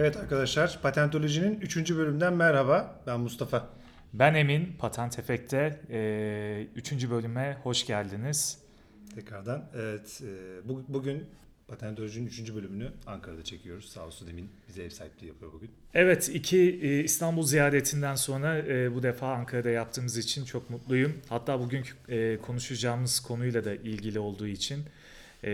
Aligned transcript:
Evet 0.00 0.16
arkadaşlar, 0.16 0.78
Patentoloji'nin 0.82 1.60
3. 1.60 1.76
bölümünden 1.76 2.32
merhaba. 2.32 3.00
Ben 3.06 3.20
Mustafa. 3.20 3.68
Ben 4.14 4.34
Emin, 4.34 4.76
Patent 4.78 5.18
Efekt'te 5.18 5.80
3. 6.76 7.10
bölüme 7.10 7.58
hoş 7.62 7.86
geldiniz. 7.86 8.58
Tekrardan. 9.14 9.64
Evet, 9.74 10.22
e, 10.24 10.68
bu, 10.68 10.84
bugün 10.88 11.24
Patentoloji'nin 11.68 12.26
3. 12.26 12.54
bölümünü 12.54 12.92
Ankara'da 13.06 13.44
çekiyoruz. 13.44 13.88
Sağ 13.88 14.06
olsun 14.06 14.28
Emin 14.28 14.50
bize 14.68 14.82
ev 14.82 14.90
sahipliği 14.90 15.26
yapıyor 15.26 15.52
bugün. 15.52 15.70
Evet, 15.94 16.28
iki 16.34 16.58
e, 16.82 17.04
İstanbul 17.04 17.42
ziyaretinden 17.42 18.14
sonra 18.14 18.58
e, 18.58 18.94
bu 18.94 19.02
defa 19.02 19.34
Ankara'da 19.34 19.70
yaptığımız 19.70 20.16
için 20.16 20.44
çok 20.44 20.70
mutluyum. 20.70 21.12
Hatta 21.28 21.60
bugün 21.60 21.84
e, 22.08 22.38
konuşacağımız 22.42 23.20
konuyla 23.20 23.64
da 23.64 23.74
ilgili 23.74 24.18
olduğu 24.18 24.46
için 24.46 24.84
e, 25.44 25.50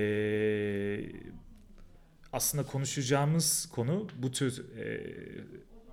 aslında 2.35 2.67
konuşacağımız 2.67 3.69
konu 3.73 4.09
bu 4.17 4.31
tür 4.33 4.77
e, 4.79 5.15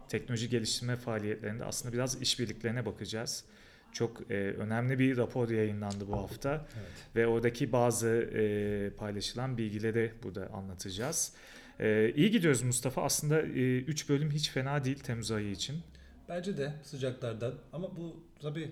teknoloji 0.09 0.49
geliştirme 0.49 0.95
faaliyetlerinde 0.98 1.66
aslında 1.66 1.94
biraz 1.94 2.22
işbirliklerine 2.22 2.86
bakacağız. 2.86 3.44
Çok 3.91 4.32
e, 4.32 4.34
önemli 4.34 4.99
bir 4.99 5.18
rapor 5.18 5.49
yayınlandı 5.49 6.08
bu 6.08 6.13
hafta 6.13 6.54
Evet. 6.54 7.16
ve 7.16 7.27
oradaki 7.27 7.72
bazı 7.72 8.08
e, 8.09 8.90
paylaşılan 8.98 9.58
bilgileri 9.58 10.12
burada 10.23 10.49
anlatacağız. 10.54 11.34
E, 11.80 12.13
iyi 12.16 12.32
gidiyoruz 12.32 12.62
Mustafa. 12.62 13.04
Aslında 13.04 13.41
3 13.41 14.10
bölüm 14.10 14.32
hiç 14.32 14.49
fena 14.49 14.84
değil 14.84 14.99
Temmuz 14.99 15.32
ayı 15.32 15.52
için. 15.52 15.82
Bence 16.30 16.58
de 16.58 16.74
sıcaklardan 16.84 17.54
ama 17.74 17.96
bu 17.98 18.24
tabii 18.41 18.71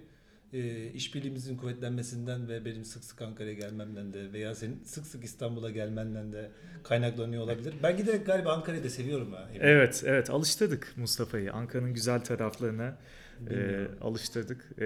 e, 0.53 0.91
işbirliğimizin 0.91 1.57
kuvvetlenmesinden 1.57 2.47
ve 2.49 2.65
benim 2.65 2.85
sık 2.85 3.03
sık 3.03 3.21
Ankara'ya 3.21 3.53
gelmemden 3.53 4.13
de 4.13 4.33
veya 4.33 4.55
senin 4.55 4.83
sık 4.83 5.07
sık 5.07 5.23
İstanbul'a 5.23 5.69
gelmenden 5.69 6.33
de 6.33 6.51
kaynaklanıyor 6.83 7.43
olabilir. 7.43 7.73
Ben 7.83 7.97
giderek 7.97 8.25
galiba 8.25 8.53
Ankara'yı 8.53 8.83
da 8.83 8.89
seviyorum 8.89 9.33
ha. 9.33 9.49
Evet, 9.59 10.03
evet 10.05 10.29
alıştırdık 10.29 10.93
Mustafa'yı. 10.97 11.53
Ankara'nın 11.53 11.93
güzel 11.93 12.19
taraflarına 12.23 12.97
e, 13.41 13.49
Bilmiyorum. 13.49 13.97
alıştırdık. 14.01 14.81
E, 14.81 14.85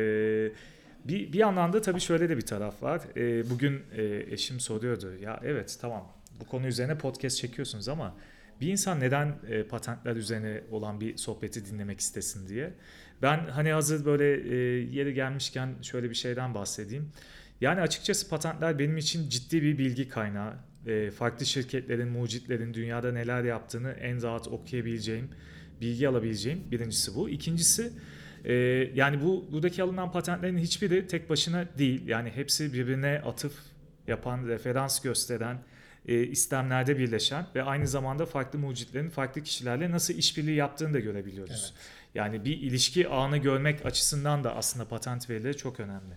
bir, 1.05 1.33
bir 1.33 1.39
yandan 1.39 1.73
da 1.73 1.81
tabii 1.81 1.99
şöyle 1.99 2.29
de 2.29 2.37
bir 2.37 2.45
taraf 2.45 2.83
var. 2.83 3.01
E, 3.17 3.49
bugün 3.49 3.81
e, 3.95 4.25
eşim 4.33 4.59
soruyordu. 4.59 5.13
Ya 5.21 5.39
evet 5.43 5.77
tamam 5.81 6.07
bu 6.39 6.45
konu 6.45 6.67
üzerine 6.67 6.97
podcast 6.97 7.37
çekiyorsunuz 7.37 7.87
ama 7.87 8.15
bir 8.61 8.67
insan 8.67 8.99
neden 8.99 9.35
e, 9.49 9.63
patentler 9.63 10.15
üzerine 10.15 10.61
olan 10.71 11.01
bir 11.01 11.17
sohbeti 11.17 11.65
dinlemek 11.65 11.99
istesin 11.99 12.47
diye. 12.47 12.73
Ben 13.23 13.47
hani 13.47 13.71
hazır 13.71 14.05
böyle 14.05 14.55
e, 14.55 14.55
yeri 14.91 15.13
gelmişken 15.13 15.69
şöyle 15.81 16.09
bir 16.09 16.15
şeyden 16.15 16.53
bahsedeyim. 16.53 17.09
Yani 17.61 17.81
açıkçası 17.81 18.29
patentler 18.29 18.79
benim 18.79 18.97
için 18.97 19.29
ciddi 19.29 19.63
bir 19.63 19.77
bilgi 19.77 20.09
kaynağı. 20.09 20.53
E, 20.87 21.11
farklı 21.11 21.45
şirketlerin, 21.45 22.07
mucitlerin 22.07 22.73
dünyada 22.73 23.11
neler 23.11 23.43
yaptığını 23.43 23.91
en 23.91 24.21
rahat 24.23 24.47
okuyabileceğim, 24.47 25.29
bilgi 25.81 26.07
alabileceğim. 26.07 26.63
Birincisi 26.71 27.15
bu. 27.15 27.29
İkincisi 27.29 27.91
e, 28.45 28.53
yani 28.95 29.21
bu 29.23 29.45
buradaki 29.51 29.83
alınan 29.83 30.11
patentlerin 30.11 30.57
hiçbiri 30.57 31.07
tek 31.07 31.29
başına 31.29 31.65
değil. 31.77 32.07
Yani 32.07 32.29
hepsi 32.29 32.73
birbirine 32.73 33.21
atıf 33.25 33.53
yapan, 34.07 34.47
referans 34.47 35.01
gösteren, 35.01 35.57
e, 36.07 36.23
istemlerde 36.23 36.97
birleşen 36.97 37.45
ve 37.55 37.63
aynı 37.63 37.87
zamanda 37.87 38.25
farklı 38.25 38.59
mucitlerin 38.59 39.09
farklı 39.09 39.43
kişilerle 39.43 39.91
nasıl 39.91 40.13
işbirliği 40.13 40.55
yaptığını 40.55 40.93
da 40.93 40.99
görebiliyoruz. 40.99 41.73
Evet. 41.73 42.02
Yani 42.15 42.45
bir 42.45 42.57
ilişki 42.57 43.09
ağını 43.09 43.37
görmek 43.37 43.85
açısından 43.85 44.43
da 44.43 44.55
aslında 44.55 44.87
patent 44.87 45.29
verileri 45.29 45.57
çok 45.57 45.79
önemli. 45.79 46.13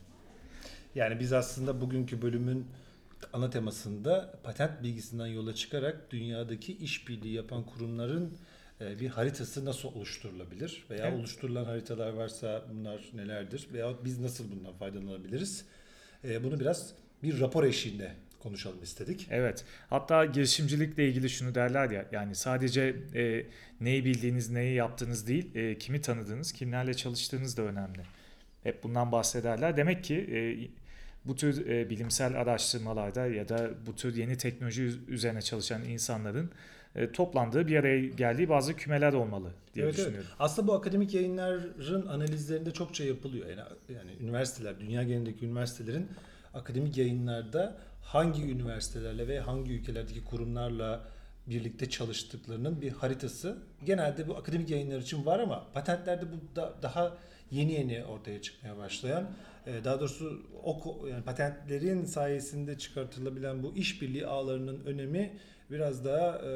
Yani 0.95 1.21
biz 1.21 1.33
aslında 1.33 1.81
bugünkü 1.81 2.23
bölümün 2.23 2.67
ana 3.33 3.51
temasında 3.51 4.39
patent 4.43 4.83
bilgisinden 4.83 5.27
yola 5.27 5.55
çıkarak 5.55 6.11
dünyadaki 6.11 6.77
işbirliği 6.77 7.33
yapan 7.35 7.67
kurumların 7.67 8.33
e, 8.81 9.01
bir 9.01 9.09
haritası 9.09 9.65
nasıl 9.65 9.89
oluşturulabilir 9.89 10.85
veya 10.91 11.06
Evet. 11.06 11.19
oluşturulan 11.19 11.65
haritalar 11.65 12.12
varsa 12.12 12.65
bunlar 12.73 13.01
nelerdir 13.15 13.69
veya 13.73 13.95
biz 14.05 14.21
nasıl 14.21 14.45
bundan 14.51 14.73
faydalanabiliriz? 14.73 15.65
E, 16.25 16.45
Bunu 16.45 16.61
biraz 16.61 16.93
bir 17.23 17.41
rapor 17.41 17.65
eşliğinde 17.65 18.12
konuşalım 18.39 18.83
istedik. 18.83 19.27
Evet. 19.31 19.65
Hatta 19.91 20.25
girişimcilikle 20.25 21.09
ilgili 21.09 21.31
şunu 21.31 21.55
derler 21.55 21.91
ya 21.91 22.07
yani 22.13 22.35
sadece 22.35 22.97
e, 23.15 23.47
neyi 23.81 24.05
bildiğiniz, 24.05 24.51
neyi 24.51 24.75
yaptığınız 24.75 25.27
değil, 25.29 25.55
e, 25.55 25.79
kimi 25.79 26.01
tanıdığınız, 26.01 26.53
kimlerle 26.53 26.95
çalıştığınız 26.95 27.57
da 27.57 27.63
önemli. 27.63 28.01
Hep 28.63 28.83
bundan 28.83 29.13
bahsederler. 29.13 29.77
Demek 29.77 30.05
ki 30.05 30.15
e, 30.15 30.39
bu 31.25 31.37
tür 31.37 31.67
e, 31.67 31.91
bilimsel 31.91 32.41
araştırmalarda 32.41 33.27
ya 33.27 33.49
da 33.49 33.71
bu 33.87 33.97
tür 33.97 34.17
yeni 34.17 34.39
teknoloji 34.39 34.83
üz- 34.83 35.09
üzerine 35.09 35.43
çalışan 35.43 35.85
insanların 35.85 36.51
e, 36.97 37.13
toplandığı 37.13 37.67
bir 37.67 37.77
araya 37.77 38.07
geldiği 38.09 38.49
bazı 38.49 38.77
kümeler 38.77 39.13
olmalı 39.13 39.51
diye 39.75 39.85
Evet, 39.85 39.95
evet. 39.95 40.07
düşünüyorum. 40.07 40.31
Aslında 40.39 40.69
bu 40.69 40.75
akademik 40.75 41.15
yayınların 41.15 42.07
analizlerinde 42.07 42.71
çokça 42.71 43.05
yapılıyor. 43.05 43.47
Yani, 43.49 43.61
yani 43.89 44.11
üniversiteler, 44.21 44.81
dünya 44.81 45.03
genelindeki 45.03 45.47
üniversitelerin 45.47 46.09
akademik 46.55 46.97
yayınlarda 46.97 47.79
hangi 48.06 48.43
üniversitelerle 48.43 49.28
ve 49.28 49.41
hangi 49.41 49.72
ülkelerdeki 49.72 50.25
kurumlarla 50.25 51.09
birlikte 51.47 51.91
çalıştıklarının 51.91 52.81
bir 52.81 52.91
haritası 52.93 53.59
genelde 53.84 54.28
bu 54.28 54.37
akademik 54.37 54.71
yayınlar 54.71 54.99
için 54.99 55.27
var 55.27 55.39
ama 55.39 55.67
patentlerde 55.75 56.27
bu 56.33 56.56
da, 56.56 56.75
daha 56.83 57.17
yeni 57.50 57.72
yeni 57.72 58.05
ortaya 58.05 58.43
çıkmaya 58.43 58.77
başlayan 58.77 59.31
e, 59.67 59.84
daha 59.84 60.00
doğrusu 60.00 60.43
o 60.65 61.06
yani 61.11 61.25
patentlerin 61.25 62.05
sayesinde 62.05 62.78
çıkartılabilen 62.78 63.62
bu 63.62 63.77
işbirliği 63.77 64.27
ağlarının 64.27 64.84
önemi 64.84 65.38
biraz 65.71 66.05
daha 66.05 66.38
e, 66.38 66.50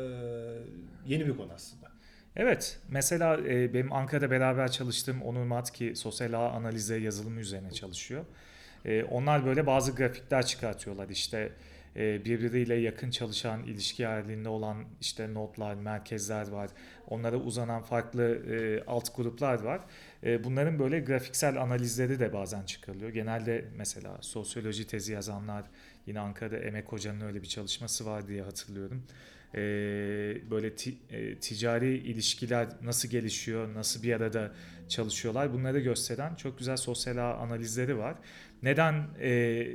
yeni 1.07 1.27
bir 1.27 1.37
konu 1.37 1.53
aslında. 1.53 1.91
Evet, 2.37 2.79
mesela 2.89 3.41
e, 3.41 3.75
benim 3.75 3.93
Ankara'da 3.93 4.31
beraber 4.31 4.71
çalıştığım 4.71 5.23
Onur 5.23 5.45
Matki 5.45 5.97
sosyal 5.97 6.33
ağ 6.33 6.51
analize 6.51 6.97
yazılımı 6.97 7.41
üzerine 7.41 7.71
çalışıyor. 7.71 8.25
E, 8.85 9.05
onlar 9.05 9.47
böyle 9.47 9.67
bazı 9.67 9.95
grafikler 9.95 10.47
çıkartıyorlar 10.47 11.09
işte 11.09 11.53
e, 11.97 12.25
birbiriyle 12.25 12.75
yakın 12.75 13.11
çalışan, 13.11 13.63
ilişki 13.63 14.07
halinde 14.07 14.49
olan 14.49 14.85
işte 15.01 15.35
notlar, 15.35 15.75
merkezler 15.75 16.49
var. 16.49 16.71
Onlara 17.09 17.37
uzanan 17.37 17.83
farklı 17.83 18.23
e, 18.25 18.85
alt 18.87 19.17
gruplar 19.17 19.63
var. 19.63 19.81
E, 20.25 20.45
bunların 20.45 20.79
böyle 20.79 21.01
grafiksel 21.01 21.63
analizleri 21.63 22.21
de 22.21 22.33
bazen 22.33 22.63
çıkarılıyor. 22.63 23.11
Genelde 23.11 23.65
mesela 23.77 24.19
sosyoloji 24.21 24.87
tezi 24.87 25.13
yazanlar 25.13 25.65
yine 26.07 26.21
Ankara'da 26.21 26.57
Emek 26.59 26.93
Hoca'nın 26.93 27.21
öyle 27.21 27.43
bir 27.43 27.47
çalışması 27.49 28.07
var 28.07 28.29
diye 28.29 28.43
hatırlıyorum. 28.43 29.03
E, 29.55 29.61
böyle 30.51 30.77
ti- 30.77 30.99
e, 31.11 31.35
ticari 31.39 31.97
ilişkiler 31.97 32.69
nasıl 32.83 33.09
gelişiyor, 33.09 33.75
nasıl 33.75 34.03
bir 34.03 34.13
arada 34.13 34.53
çalışıyorlar 34.89 35.53
bunları 35.53 35.81
gösteren 35.81 36.35
çok 36.35 36.59
güzel 36.59 36.77
sosyal 36.77 37.17
analizleri 37.17 37.99
var. 37.99 38.17
Neden 38.63 39.05
e, 39.21 39.67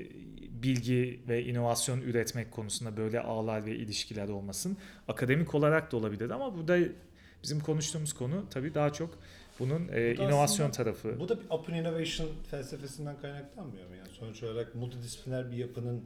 bilgi 0.64 1.20
ve 1.28 1.44
inovasyon 1.46 2.02
üretmek 2.02 2.52
konusunda 2.52 2.98
böyle 2.98 3.20
ağlar 3.20 3.66
ve 3.66 3.76
ilişkiler 3.76 4.28
olmasın? 4.30 4.78
Akademik 5.08 5.56
olarak 5.56 5.92
da 5.92 5.98
olabilir 5.98 6.30
ama 6.30 6.58
burada 6.58 6.78
bizim 7.44 7.60
konuştuğumuz 7.60 8.14
konu 8.14 8.46
tabii 8.50 8.74
daha 8.74 8.94
çok 8.94 9.20
bunun 9.60 9.88
e, 9.88 10.18
Bu 10.18 10.22
inovasyon 10.22 10.44
aslında- 10.70 10.72
tarafı. 10.72 11.20
Bu 11.20 11.30
da 11.30 11.40
bir 11.42 11.46
open 11.50 11.74
innovation 11.74 12.30
felsefesinden 12.52 13.18
kaynaklanmıyor 13.22 13.90
mu? 13.90 13.96
Yani 13.96 14.10
sonuç 14.10 14.44
olarak 14.44 14.76
multidisipliner 14.76 15.52
bir 15.52 15.58
yapının 15.58 16.02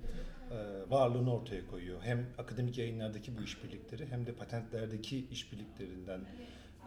e, 0.52 0.56
varlığını 0.90 1.34
ortaya 1.36 1.68
koyuyor. 1.68 2.02
Hem 2.02 2.26
akademik 2.38 2.78
yayınlardaki 2.78 3.38
bu 3.38 3.44
işbirlikleri 3.44 4.06
hem 4.12 4.26
de 4.26 4.32
patentlerdeki 4.34 5.26
işbirliklerinden 5.32 6.20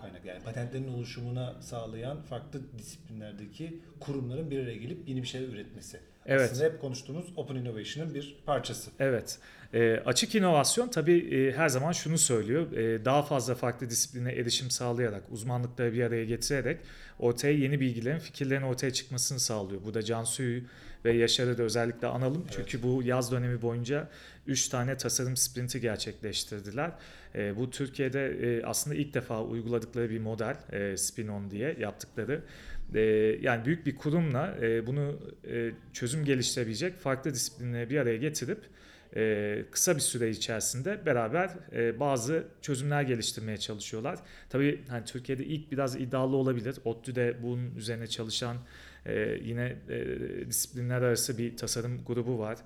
kaynak. 0.03 0.25
Yani 0.25 0.43
patentlerin 0.43 0.89
oluşumuna 0.89 1.63
sağlayan 1.63 2.23
farklı 2.23 2.61
disiplinlerdeki 2.79 3.81
kurumların 4.01 4.51
bir 4.51 4.59
araya 4.59 4.77
gelip 4.77 5.09
yeni 5.09 5.23
bir 5.23 5.29
şeyler 5.29 5.49
üretmesi. 5.49 6.01
Evet. 6.27 6.51
Aslında 6.53 6.65
hep 6.65 6.81
konuştuğumuz 6.81 7.33
open 7.37 7.55
innovation'ın 7.55 8.15
bir 8.15 8.37
parçası. 8.47 8.91
Evet. 8.99 9.39
E, 9.75 9.97
açık 9.97 10.35
inovasyon 10.35 10.89
tabii 10.89 11.19
e, 11.19 11.53
her 11.53 11.69
zaman 11.69 11.93
şunu 11.93 12.19
söylüyor. 12.19 12.73
E, 12.73 13.05
daha 13.05 13.23
fazla 13.23 13.55
farklı 13.55 13.91
disipline 13.91 14.33
erişim 14.33 14.71
sağlayarak, 14.71 15.23
uzmanlıkları 15.31 15.93
bir 15.93 16.03
araya 16.03 16.25
getirerek 16.25 16.81
ortaya 17.19 17.53
yeni 17.53 17.81
bilgilerin, 17.81 18.19
fikirlerin 18.19 18.63
ortaya 18.63 18.93
çıkmasını 18.93 19.41
sağlıyor. 19.41 19.81
Bu 19.85 19.95
da 19.95 20.03
Cansu'yu 20.03 20.63
ve 21.05 21.13
Yaşar'ı 21.13 21.59
da 21.59 21.63
özellikle 21.63 22.07
analım. 22.07 22.43
Evet. 22.45 22.55
Çünkü 22.57 22.83
bu 22.83 23.03
yaz 23.03 23.33
dönemi 23.33 23.63
boyunca 23.63 24.09
3 24.47 24.69
tane 24.69 24.97
tasarım 24.97 25.37
sprinti 25.37 25.81
gerçekleştirdiler. 25.81 26.93
E, 27.35 27.57
bu 27.57 27.71
Türkiye'de 27.71 28.27
e, 28.27 28.65
aslında 28.65 28.97
ilk 28.97 29.15
defa 29.15 29.43
uyguladıkları 29.43 30.11
bir 30.11 30.21
model, 30.21 30.57
e, 30.73 30.97
Spin-On 30.97 31.51
diye 31.51 31.77
yaptıkları. 31.81 32.43
E, 32.95 33.01
yani 33.41 33.65
büyük 33.65 33.87
bir 33.87 33.97
kurumla 33.97 34.57
e, 34.63 34.87
bunu 34.87 35.21
e, 35.51 35.71
çözüm 35.93 36.25
geliştirebilecek 36.25 36.99
farklı 36.99 37.35
disiplinleri 37.35 37.91
bir 37.91 37.99
araya 37.99 38.17
getirip 38.17 38.59
e, 39.17 39.65
kısa 39.71 39.95
bir 39.95 40.01
süre 40.01 40.31
içerisinde 40.31 41.07
beraber 41.07 41.51
e, 41.73 42.01
bazı 42.01 42.45
çözümler 42.63 43.03
geliştirmeye 43.03 43.59
çalışıyorlar. 43.59 44.19
Tabii 44.51 44.81
hani 44.89 45.05
Türkiye'de 45.05 45.45
ilk 45.45 45.73
biraz 45.73 45.97
iddialı 45.97 46.37
olabilir. 46.37 46.77
ODTÜ'de 46.85 47.37
bunun 47.43 47.75
üzerine 47.75 48.07
çalışan 48.07 48.57
e, 49.07 49.39
yine 49.45 49.77
e, 49.89 50.47
disiplinler 50.47 51.03
arası 51.03 51.39
bir 51.39 51.57
tasarım 51.57 52.01
grubu 52.07 52.39
var. 52.39 52.59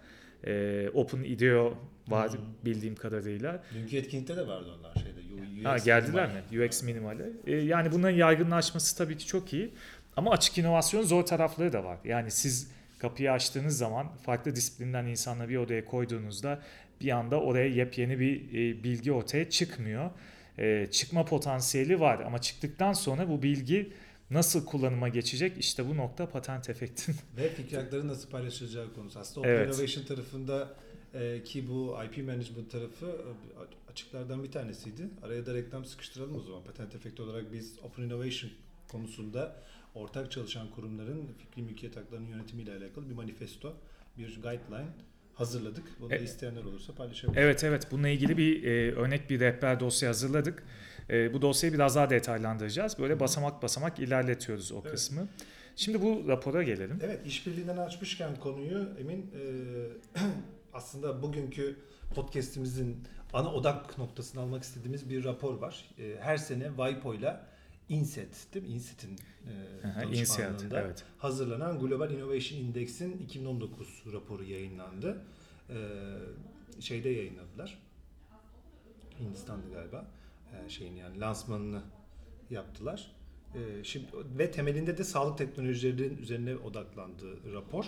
E, 0.46 0.88
Open 0.94 1.22
IDEO 1.22 1.78
var 2.08 2.32
Hı. 2.32 2.38
bildiğim 2.64 2.94
kadarıyla. 2.94 3.62
Dünkü 3.74 3.96
etkinlikte 3.96 4.36
de 4.36 4.46
vardı 4.46 4.68
onlar 4.78 4.94
şeyde 4.94 5.16
UX 5.60 5.64
Ha 5.64 5.78
geldiler 5.78 6.28
minimal. 6.28 6.56
mi? 6.62 6.64
UX 6.66 6.82
minimali. 6.82 7.22
E, 7.46 7.56
yani 7.56 7.92
bunların 7.92 8.16
yaygınlaşması 8.16 8.98
tabii 8.98 9.16
ki 9.18 9.26
çok 9.26 9.52
iyi. 9.52 9.70
Ama 10.16 10.30
açık 10.30 10.58
inovasyon 10.58 11.02
zor 11.02 11.22
tarafları 11.22 11.72
da 11.72 11.84
var. 11.84 11.98
Yani 12.04 12.30
siz 12.30 12.70
kapıyı 12.98 13.32
açtığınız 13.32 13.78
zaman 13.78 14.08
farklı 14.16 14.56
disiplinden 14.56 15.04
insanları 15.06 15.48
bir 15.48 15.56
odaya 15.56 15.84
koyduğunuzda 15.84 16.60
bir 17.00 17.10
anda 17.10 17.40
oraya 17.40 17.66
yepyeni 17.68 18.20
bir 18.20 18.40
e, 18.48 18.84
bilgi 18.84 19.12
ortaya 19.12 19.50
çıkmıyor. 19.50 20.10
E, 20.58 20.86
çıkma 20.90 21.24
potansiyeli 21.24 22.00
var 22.00 22.20
ama 22.20 22.40
çıktıktan 22.40 22.92
sonra 22.92 23.28
bu 23.28 23.42
bilgi 23.42 23.92
nasıl 24.31 24.67
kullanıma 24.67 25.08
geçecek? 25.08 25.58
İşte 25.58 25.88
bu 25.88 25.96
nokta 25.96 26.28
patent 26.28 26.70
efektin. 26.70 27.14
Ve 27.37 27.49
fikir 27.49 27.76
hakları 27.76 28.08
nasıl 28.08 28.31
paylaşılacağı 28.31 28.94
konusu. 28.94 29.19
Aslında 29.19 29.40
Open 29.40 29.50
Evet. 29.50 29.69
Innovation 29.75 30.05
tarafında 30.05 30.75
e, 31.14 31.43
ki 31.44 31.69
bu 31.69 31.96
IP 32.05 32.17
Management 32.26 32.70
tarafı 32.70 33.06
e, 33.06 33.90
açıklardan 33.93 34.44
bir 34.44 34.52
tanesiydi. 34.52 35.08
Araya 35.23 35.46
da 35.46 35.55
reklam 35.55 35.84
sıkıştıralım 35.84 36.37
o 36.37 36.40
zaman. 36.40 36.64
Patent 36.64 36.94
efekti 36.94 37.23
olarak 37.23 37.52
biz 37.52 37.78
Open 37.82 38.02
Innovation 38.02 38.50
konusunda 38.88 39.56
ortak 39.94 40.32
çalışan 40.32 40.70
kurumların 40.70 41.28
fikri 41.38 41.62
mülkiyet 41.62 41.96
haklarının 41.96 42.28
yönetimiyle 42.28 42.73
alakalı 42.73 43.11
bir 43.11 43.14
manifesto, 43.14 43.76
bir 44.19 44.26
guideline 44.43 44.87
hazırladık. 45.34 45.84
Bunu 46.00 46.11
da 46.11 46.17
E- 46.17 46.23
isteyenler 46.25 46.64
olursa 46.64 46.94
paylaşabiliriz. 46.94 47.43
Evet 47.44 47.64
evet 47.64 47.87
bununla 47.90 48.08
ilgili 48.08 48.37
bir 48.37 48.64
e, 48.64 48.93
örnek 48.93 49.31
bir 49.31 49.40
rehber 49.40 49.81
dosya 49.81 50.08
hazırladık. 50.08 50.62
E, 51.10 51.34
bu 51.34 51.42
dosyayı 51.42 51.74
biraz 51.74 51.96
daha 51.96 52.10
detaylandıracağız. 52.10 52.98
Böyle 52.98 53.20
basamak 53.20 53.62
basamak 53.62 53.98
ilerletiyoruz 53.98 54.72
o 54.72 54.80
Evet. 54.82 54.90
kısmı. 54.92 55.28
Şimdi 55.76 56.02
bu 56.02 56.28
rapora 56.28 56.62
gelelim. 56.62 56.98
Evet, 57.02 57.26
işbirliğinden 57.26 57.76
açmışken 57.76 58.36
konuyu 58.36 58.88
Emin 59.00 59.20
e, 59.20 60.20
aslında 60.72 61.22
bugünkü 61.22 61.76
podcast'imizin 62.14 63.04
ana 63.32 63.54
odak 63.54 63.98
noktasını 63.98 64.40
almak 64.40 64.62
istediğimiz 64.62 65.10
bir 65.10 65.24
rapor 65.24 65.54
var. 65.54 65.84
E, 65.98 66.16
her 66.20 66.36
sene 66.36 66.68
WIPO'yla 66.76 67.46
INSET, 67.88 68.54
değil 68.54 68.66
mi? 68.66 68.72
INSET'in 68.72 69.16
e, 69.16 70.02
danışmanlığında 70.02 70.80
evet. 70.80 71.04
hazırlanan 71.18 71.78
Global 71.78 72.10
Innovation 72.10 72.60
Index'in 72.60 73.18
2019 73.18 74.02
raporu 74.12 74.44
yayınlandı. 74.44 75.22
E, 75.70 75.76
şeyde 76.80 77.08
yayınladılar. 77.08 77.78
Hindistan'da 79.20 79.68
galiba. 79.74 80.06
E, 80.64 80.68
şeyin 80.68 80.96
yani 80.96 81.20
lansmanını 81.20 81.82
yaptılar. 82.50 83.12
E, 83.54 83.84
şimdi 83.84 84.06
ve 84.38 84.50
temelinde 84.50 84.98
de 84.98 85.04
sağlık 85.04 85.38
teknolojilerinin 85.38 86.18
üzerine 86.18 86.56
odaklandığı 86.56 87.52
rapor. 87.52 87.84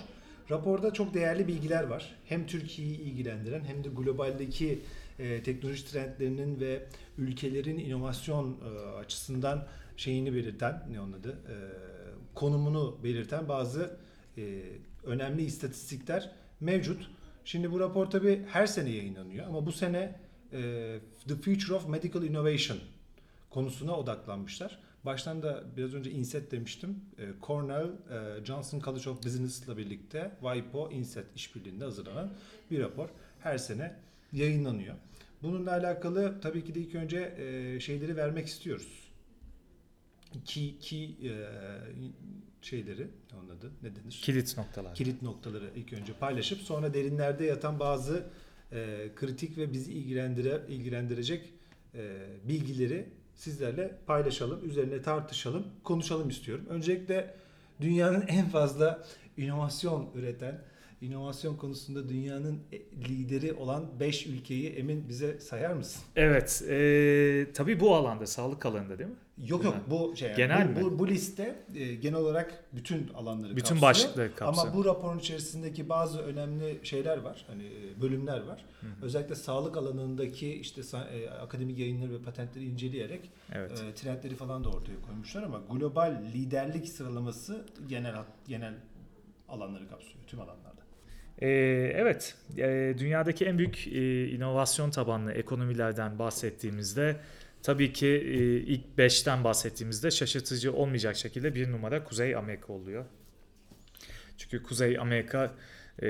Raporda 0.51 0.93
çok 0.93 1.15
değerli 1.15 1.49
bilgiler 1.49 1.85
var. 1.85 2.17
Hem 2.25 2.47
Türkiye'yi 2.47 2.99
ilgilendiren 2.99 3.65
hem 3.65 3.85
de 3.85 3.89
globaldeki 3.89 4.83
e, 5.19 5.43
teknoloji 5.43 5.87
trendlerinin 5.87 6.61
ve 6.61 6.87
ülkelerin 7.19 7.79
inovasyon 7.79 8.57
e, 8.65 8.79
açısından 8.97 9.67
şeyini 9.97 10.35
belirten 10.35 10.83
ne 10.91 11.01
onun 11.01 11.13
adı 11.13 11.31
e, 11.31 11.57
konumunu 12.35 12.99
belirten 13.05 13.49
bazı 13.49 13.97
e, 14.39 14.63
önemli 15.05 15.43
istatistikler 15.43 16.31
mevcut. 16.61 17.11
Şimdi 17.45 17.73
bu 17.73 17.81
rapor 17.81 18.07
tabi 18.07 18.43
her 18.47 18.67
sene 18.67 18.91
yayınlanıyor 18.91 19.47
ama 19.47 19.67
bu 19.67 19.73
sene 19.73 20.15
e, 20.53 21.01
The 21.29 21.35
Future 21.35 21.75
of 21.75 21.89
Medical 21.89 22.23
Innovation 22.23 22.79
konusuna 23.51 23.97
odaklanmışlar. 23.97 24.79
Baştan 25.05 25.43
da 25.43 25.65
biraz 25.77 25.95
önce 25.95 26.11
INSET 26.11 26.51
demiştim. 26.51 27.01
E, 27.19 27.27
Cornell, 27.47 27.87
e, 27.87 28.45
Johnson 28.45 28.81
College 28.81 29.11
of 29.11 29.25
Business 29.25 29.63
ile 29.63 29.77
birlikte 29.77 30.33
WIPO, 30.41 30.91
INSET 30.91 31.27
işbirliğinde 31.37 31.85
hazırlanan 31.85 32.31
bir 32.71 32.81
rapor. 32.81 33.09
Her 33.41 33.59
sene 33.59 33.97
yayınlanıyor. 34.33 34.95
Bununla 35.43 35.71
alakalı 35.71 36.41
tabii 36.41 36.65
ki 36.65 36.75
de 36.75 36.81
ilk 36.81 36.95
önce 36.95 37.35
e, 37.39 37.81
şeyleri 37.81 38.17
vermek 38.17 38.47
istiyoruz. 38.47 39.09
Ki 40.45 40.79
ki 40.81 41.17
e, 41.23 41.33
şeyleri 42.63 43.09
onun 43.39 43.49
adı 43.49 43.71
ne 43.83 43.97
denir? 43.97 44.21
Kilit 44.23 44.57
noktalar. 44.57 44.95
kilit 44.95 45.23
noktaları 45.23 45.71
ilk 45.77 45.93
önce 45.93 46.13
paylaşıp 46.13 46.61
sonra 46.61 46.95
derinlerde 46.95 47.45
yatan 47.45 47.81
bazı 47.81 48.25
e, 48.73 49.09
kritik 49.17 49.59
ve 49.59 49.73
bizi 49.73 49.93
ilgilendire 49.93 50.63
ilgilendirecek 50.69 51.53
e, 51.95 52.17
bilgileri 52.45 53.09
sizlerle 53.35 53.99
paylaşalım, 54.07 54.69
üzerine 54.69 55.03
tartışalım, 55.03 55.67
konuşalım 55.85 56.29
istiyorum. 56.29 56.65
Öncelikle 56.69 57.35
dünyanın 57.81 58.25
en 58.29 58.49
fazla 58.49 59.05
inovasyon 59.37 60.11
üreten, 60.15 60.61
inovasyon 61.01 61.57
konusunda 61.57 62.09
dünyanın 62.09 62.59
e, 62.73 62.79
lideri 63.09 63.53
olan 63.53 64.01
5 64.01 64.27
ülkeyi 64.27 64.71
Emin 64.71 65.09
bize 65.09 65.41
sayar 65.41 65.73
mısın? 65.75 66.03
Evet, 66.17 66.63
e, 66.69 67.47
tabii 67.55 67.81
bu 67.81 67.95
alanda, 67.95 68.27
sağlık 68.27 68.67
alanında 68.67 68.99
değil 68.99 69.11
mi? 69.11 69.17
Yok 69.47 69.65
yok 69.65 69.77
bu 69.91 70.17
şey 70.17 70.29
yani 70.29 70.37
Genel 70.37 70.69
bu, 70.77 70.81
mi? 70.81 70.85
bu, 70.85 70.99
bu 70.99 71.09
liste 71.09 71.57
e, 71.75 71.95
genel 71.95 72.19
olarak 72.19 72.65
bütün 72.73 73.09
alanları 73.15 73.51
Bütün 73.51 73.61
kapsıyor. 73.61 73.83
başlıkları 73.83 74.35
kapsıyor. 74.35 74.67
Ama 74.67 74.77
bu 74.77 74.85
raporun 74.85 75.19
içerisindeki 75.19 75.89
bazı 75.89 76.19
önemli 76.19 76.79
şeyler 76.83 77.19
var. 77.19 77.45
Hani 77.47 77.63
e, 77.65 78.01
bölümler 78.03 78.41
var. 78.43 78.65
Özellikle 79.03 79.35
sağlık 79.35 79.77
alanındaki 79.77 80.53
işte 80.55 80.83
e, 81.13 81.31
akademik 81.31 81.79
yayınları 81.79 82.13
ve 82.13 82.23
patentleri 82.23 82.65
inceleyerek 82.65 83.31
Evet. 83.53 83.85
e, 83.91 83.95
trendleri 83.95 84.35
falan 84.35 84.65
da 84.65 84.69
ortaya 84.69 85.03
koymuşlar 85.07 85.43
ama 85.43 85.61
global 85.73 86.23
liderlik 86.35 86.89
sıralaması 86.89 87.65
genel 87.89 88.15
genel 88.49 88.75
alanları 89.49 89.89
kapsıyor 89.89 90.15
tüm 90.27 90.41
alanlarda. 90.41 90.78
E, 91.43 91.49
evet, 91.97 92.35
e, 92.59 92.95
dünyadaki 92.99 93.45
en 93.45 93.59
büyük 93.59 93.87
e, 93.87 94.27
inovasyon 94.29 94.91
tabanlı 94.91 95.33
ekonomilerden 95.33 96.19
bahsettiğimizde 96.19 97.17
tabii 97.63 97.93
ki 97.93 98.07
e, 98.07 98.37
ilk 98.57 98.85
5'ten 98.99 99.45
bahsettiğimizde 99.45 100.11
şaşırtıcı 100.11 100.73
olmayacak 100.73 101.17
şekilde 101.17 101.55
bir 101.55 101.73
numara 101.73 102.05
Kuzey 102.05 102.37
Amerika 102.37 102.73
oluyor. 102.73 103.05
Çünkü 104.37 104.63
Kuzey 104.63 104.99
Amerika 104.99 105.55
e, 106.03 106.09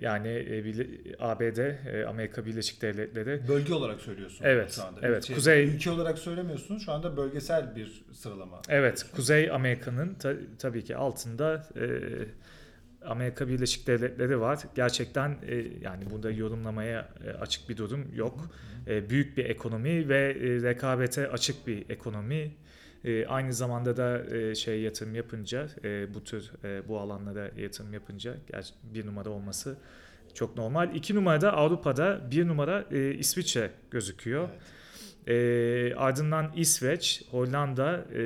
yani 0.00 0.28
e, 0.28 1.16
ABD, 1.18 1.58
e, 1.58 2.06
Amerika 2.06 2.46
Birleşik 2.46 2.82
Devletleri 2.82 3.48
Bölge 3.48 3.74
olarak 3.74 4.00
söylüyorsun 4.00 4.44
Evet, 4.44 4.72
şu 4.72 4.82
anda. 4.84 5.00
evet. 5.02 5.30
Ülke, 5.30 5.34
Kuzey- 5.40 5.62
ülke 5.64 5.90
olarak 5.90 6.18
söylemiyorsun. 6.18 6.78
Şu 6.78 6.92
anda 6.92 7.16
bölgesel 7.16 7.76
bir 7.76 8.04
sıralama. 8.12 8.62
Evet, 8.68 9.06
Kuzey 9.16 9.50
Amerika'nın 9.50 10.14
ta- 10.14 10.36
tabii 10.58 10.84
ki 10.84 10.96
altında 10.96 11.66
e, 11.76 11.86
Amerika 13.04 13.48
Birleşik 13.48 13.86
Devletleri 13.86 14.40
var. 14.40 14.58
Gerçekten 14.74 15.36
e, 15.46 15.54
yani 15.80 16.10
burada 16.10 16.30
yorumlamaya 16.30 17.08
e, 17.26 17.30
açık 17.30 17.68
bir 17.68 17.76
durum 17.76 18.06
yok. 18.14 18.50
E, 18.86 19.10
büyük 19.10 19.36
bir 19.36 19.44
ekonomi 19.44 20.08
ve 20.08 20.36
e, 20.40 20.62
rekabete 20.62 21.28
açık 21.28 21.66
bir 21.66 21.90
ekonomi. 21.90 22.54
E, 23.04 23.26
aynı 23.26 23.52
zamanda 23.52 23.96
da 23.96 24.36
e, 24.36 24.54
şey 24.54 24.80
yatırım 24.80 25.14
yapınca 25.14 25.68
e, 25.84 26.14
bu 26.14 26.24
tür 26.24 26.50
e, 26.64 26.88
bu 26.88 26.98
alanlara 26.98 27.50
yatırım 27.56 27.92
yapınca 27.92 28.34
bir 28.94 29.06
numara 29.06 29.30
olması 29.30 29.76
çok 30.34 30.56
normal. 30.56 30.94
İki 30.94 31.14
numarada 31.14 31.52
Avrupa'da 31.52 32.30
bir 32.30 32.48
numara 32.48 32.84
e, 32.90 33.14
İsviçre 33.14 33.70
gözüküyor. 33.90 34.48
Evet. 34.48 34.80
E, 35.26 35.94
ardından 35.96 36.52
İsveç, 36.56 37.22
Hollanda, 37.30 38.04
e, 38.12 38.18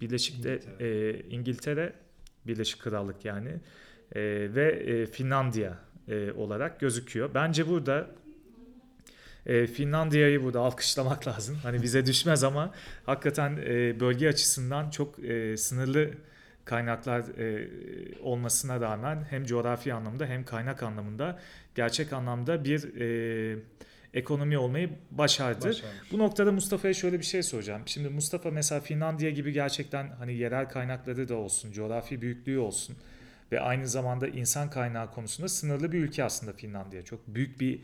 Birleşik 0.00 0.44
de, 0.44 0.54
İngiltere. 0.54 1.10
e, 1.10 1.20
İngiltere, 1.30 1.92
Birleşik 2.46 2.80
Krallık 2.80 3.24
yani 3.24 3.50
e, 4.14 4.20
ve 4.54 4.70
e, 4.70 5.06
Finlandiya 5.06 5.78
e, 6.08 6.32
olarak 6.32 6.80
gözüküyor. 6.80 7.30
Bence 7.34 7.68
burada 7.68 8.06
e, 9.46 9.66
Finlandiya'yı 9.66 10.42
burada 10.42 10.60
alkışlamak 10.60 11.26
lazım. 11.28 11.58
Hani 11.62 11.82
bize 11.82 12.06
düşmez 12.06 12.44
ama 12.44 12.74
hakikaten 13.06 13.56
e, 13.56 14.00
bölge 14.00 14.28
açısından 14.28 14.90
çok 14.90 15.24
e, 15.24 15.56
sınırlı 15.56 16.10
kaynaklar 16.64 17.38
e, 17.38 17.68
olmasına 18.22 18.80
rağmen 18.80 19.26
hem 19.30 19.44
coğrafi 19.44 19.94
anlamda 19.94 20.26
hem 20.26 20.44
kaynak 20.44 20.82
anlamında 20.82 21.38
gerçek 21.74 22.12
anlamda 22.12 22.64
bir 22.64 23.00
e, 23.00 23.58
ekonomi 24.14 24.58
olmayı 24.58 24.90
başardı. 25.10 25.68
Başarmış. 25.68 26.12
Bu 26.12 26.18
noktada 26.18 26.52
Mustafa'ya 26.52 26.94
şöyle 26.94 27.18
bir 27.18 27.24
şey 27.24 27.42
soracağım. 27.42 27.82
Şimdi 27.86 28.08
Mustafa 28.08 28.50
mesela 28.50 28.80
Finlandiya 28.80 29.30
gibi 29.30 29.52
gerçekten 29.52 30.08
hani 30.18 30.34
yerel 30.34 30.68
kaynakları 30.68 31.28
da 31.28 31.34
olsun, 31.34 31.72
coğrafi 31.72 32.22
büyüklüğü 32.22 32.58
olsun 32.58 32.96
ve 33.52 33.60
aynı 33.60 33.88
zamanda 33.88 34.28
insan 34.28 34.70
kaynağı 34.70 35.10
konusunda 35.10 35.48
sınırlı 35.48 35.92
bir 35.92 35.98
ülke 35.98 36.24
aslında 36.24 36.52
Finlandiya. 36.52 37.04
Çok 37.04 37.26
büyük 37.26 37.60
bir 37.60 37.80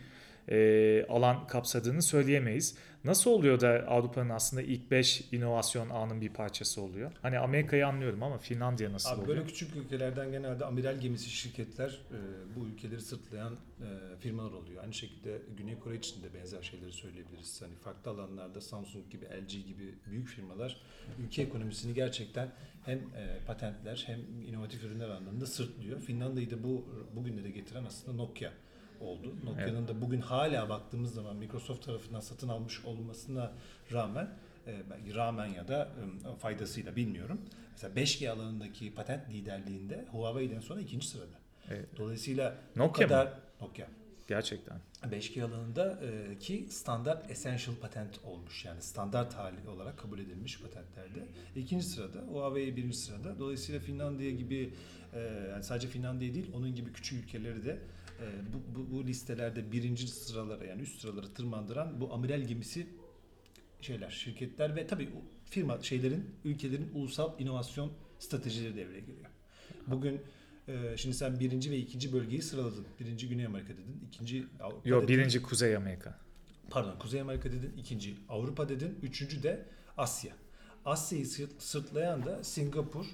e, 0.48 1.06
alan 1.08 1.46
kapsadığını 1.46 2.02
söyleyemeyiz. 2.02 2.76
Nasıl 3.04 3.30
oluyor 3.30 3.60
da 3.60 3.84
Avrupa'nın 3.88 4.30
aslında 4.30 4.62
ilk 4.62 4.90
5 4.90 5.24
inovasyon 5.32 5.90
ağının 5.90 6.20
bir 6.20 6.28
parçası 6.28 6.80
oluyor? 6.80 7.12
Hani 7.22 7.38
Amerika'yı 7.38 7.86
anlıyorum 7.86 8.22
ama 8.22 8.38
Finlandiya 8.38 8.92
nasıl 8.92 9.10
Abi 9.10 9.20
oluyor? 9.20 9.28
böyle 9.36 9.46
küçük 9.46 9.76
ülkelerden 9.76 10.30
genelde 10.30 10.64
amiral 10.64 11.00
gemisi 11.00 11.30
şirketler 11.30 11.88
e, 11.88 12.18
bu 12.56 12.66
ülkeleri 12.66 13.00
sırtlayan 13.00 13.52
e, 13.52 14.16
firmalar 14.20 14.52
oluyor. 14.52 14.82
Aynı 14.82 14.94
şekilde 14.94 15.42
Güney 15.56 15.78
Kore 15.78 15.96
için 15.96 16.22
de 16.22 16.34
benzer 16.34 16.62
şeyleri 16.62 16.92
söyleyebiliriz. 16.92 17.62
Hani 17.62 17.74
farklı 17.74 18.10
alanlarda 18.10 18.60
Samsung 18.60 19.10
gibi, 19.10 19.24
LG 19.24 19.50
gibi 19.52 19.94
büyük 20.10 20.28
firmalar 20.28 20.80
ülke 21.18 21.42
ekonomisini 21.42 21.94
gerçekten 21.94 22.48
hem 22.84 22.98
e, 22.98 23.38
patentler 23.46 24.04
hem 24.06 24.20
inovatif 24.48 24.84
ürünler 24.84 25.08
anlamında 25.08 25.46
sırtlıyor. 25.46 26.00
Finlandiya'yı 26.00 26.50
da 26.50 26.62
bu 26.62 26.84
bugünlere 27.16 27.50
getiren 27.50 27.84
aslında 27.84 28.16
Nokia 28.16 28.50
oldu. 29.04 29.34
Nokia'nın 29.44 29.88
da 29.88 30.00
bugün 30.00 30.20
hala 30.20 30.68
baktığımız 30.68 31.14
zaman 31.14 31.36
Microsoft 31.36 31.86
tarafından 31.86 32.20
satın 32.20 32.48
almış 32.48 32.84
olmasına 32.84 33.52
rağmen 33.92 34.30
e, 34.66 34.90
belki 34.90 35.14
rağmen 35.14 35.46
ya 35.46 35.68
da 35.68 35.88
faydasıyla 36.38 36.96
bilmiyorum. 36.96 37.40
Mesela 37.72 37.94
5G 37.94 38.30
alanındaki 38.30 38.94
patent 38.94 39.30
liderliğinde 39.30 40.04
Huawei'den 40.10 40.60
sonra 40.60 40.80
ikinci 40.80 41.08
sırada. 41.08 41.36
Evet. 41.70 41.88
Dolayısıyla 41.96 42.54
Nokia 42.76 43.06
kadar 43.08 43.26
mı? 43.26 43.32
Nokia. 43.60 43.86
Gerçekten. 44.26 44.80
5G 45.02 45.42
alanında 45.44 46.00
e, 46.02 46.38
ki 46.38 46.66
standart 46.70 47.30
essential 47.30 47.76
patent 47.76 48.20
olmuş. 48.24 48.64
Yani 48.64 48.82
standart 48.82 49.34
hali 49.34 49.68
olarak 49.68 49.98
kabul 49.98 50.18
edilmiş 50.18 50.60
patentlerde. 50.60 51.26
İkinci 51.56 51.84
sırada, 51.86 52.18
Huawei 52.18 52.76
birinci 52.76 52.96
sırada. 52.96 53.38
Dolayısıyla 53.38 53.80
Finlandiya 53.80 54.30
gibi 54.30 54.74
e, 55.14 55.20
yani 55.50 55.64
sadece 55.64 55.88
Finlandiya 55.88 56.34
değil 56.34 56.50
onun 56.54 56.74
gibi 56.74 56.92
küçük 56.92 57.24
ülkeleri 57.24 57.64
de 57.64 57.78
bu, 58.52 58.78
bu, 58.78 58.90
bu 58.90 59.06
listelerde 59.06 59.72
birinci 59.72 60.08
sıralara 60.08 60.64
yani 60.64 60.82
üst 60.82 61.00
sıralara 61.00 61.26
tırmandıran 61.34 62.00
bu 62.00 62.14
amiral 62.14 62.40
gemisi 62.40 62.86
şeyler, 63.80 64.10
şirketler 64.10 64.76
ve 64.76 64.86
tabii 64.86 65.08
firma 65.44 65.82
şeylerin, 65.82 66.24
ülkelerin 66.44 66.90
ulusal 66.94 67.40
inovasyon 67.40 67.92
stratejileri 68.18 68.76
devreye 68.76 69.00
giriyor. 69.00 69.26
Bugün 69.86 70.20
e, 70.68 70.96
şimdi 70.96 71.16
sen 71.16 71.40
birinci 71.40 71.70
ve 71.70 71.78
ikinci 71.78 72.12
bölgeyi 72.12 72.42
sıraladın. 72.42 72.86
Birinci 73.00 73.28
Güney 73.28 73.46
Amerika 73.46 73.72
dedin, 73.72 74.00
ikinci 74.08 74.46
Avrupa 74.60 74.88
Yo 74.88 75.02
dedin. 75.02 75.08
birinci 75.08 75.42
Kuzey 75.42 75.76
Amerika. 75.76 76.18
Pardon 76.70 76.98
Kuzey 76.98 77.20
Amerika 77.20 77.52
dedin, 77.52 77.72
ikinci 77.78 78.16
Avrupa 78.28 78.68
dedin, 78.68 78.98
üçüncü 79.02 79.42
de 79.42 79.66
Asya. 79.96 80.32
Asya'yı 80.84 81.26
sırt- 81.26 81.62
sırtlayan 81.62 82.24
da 82.24 82.44
Singapur, 82.44 83.06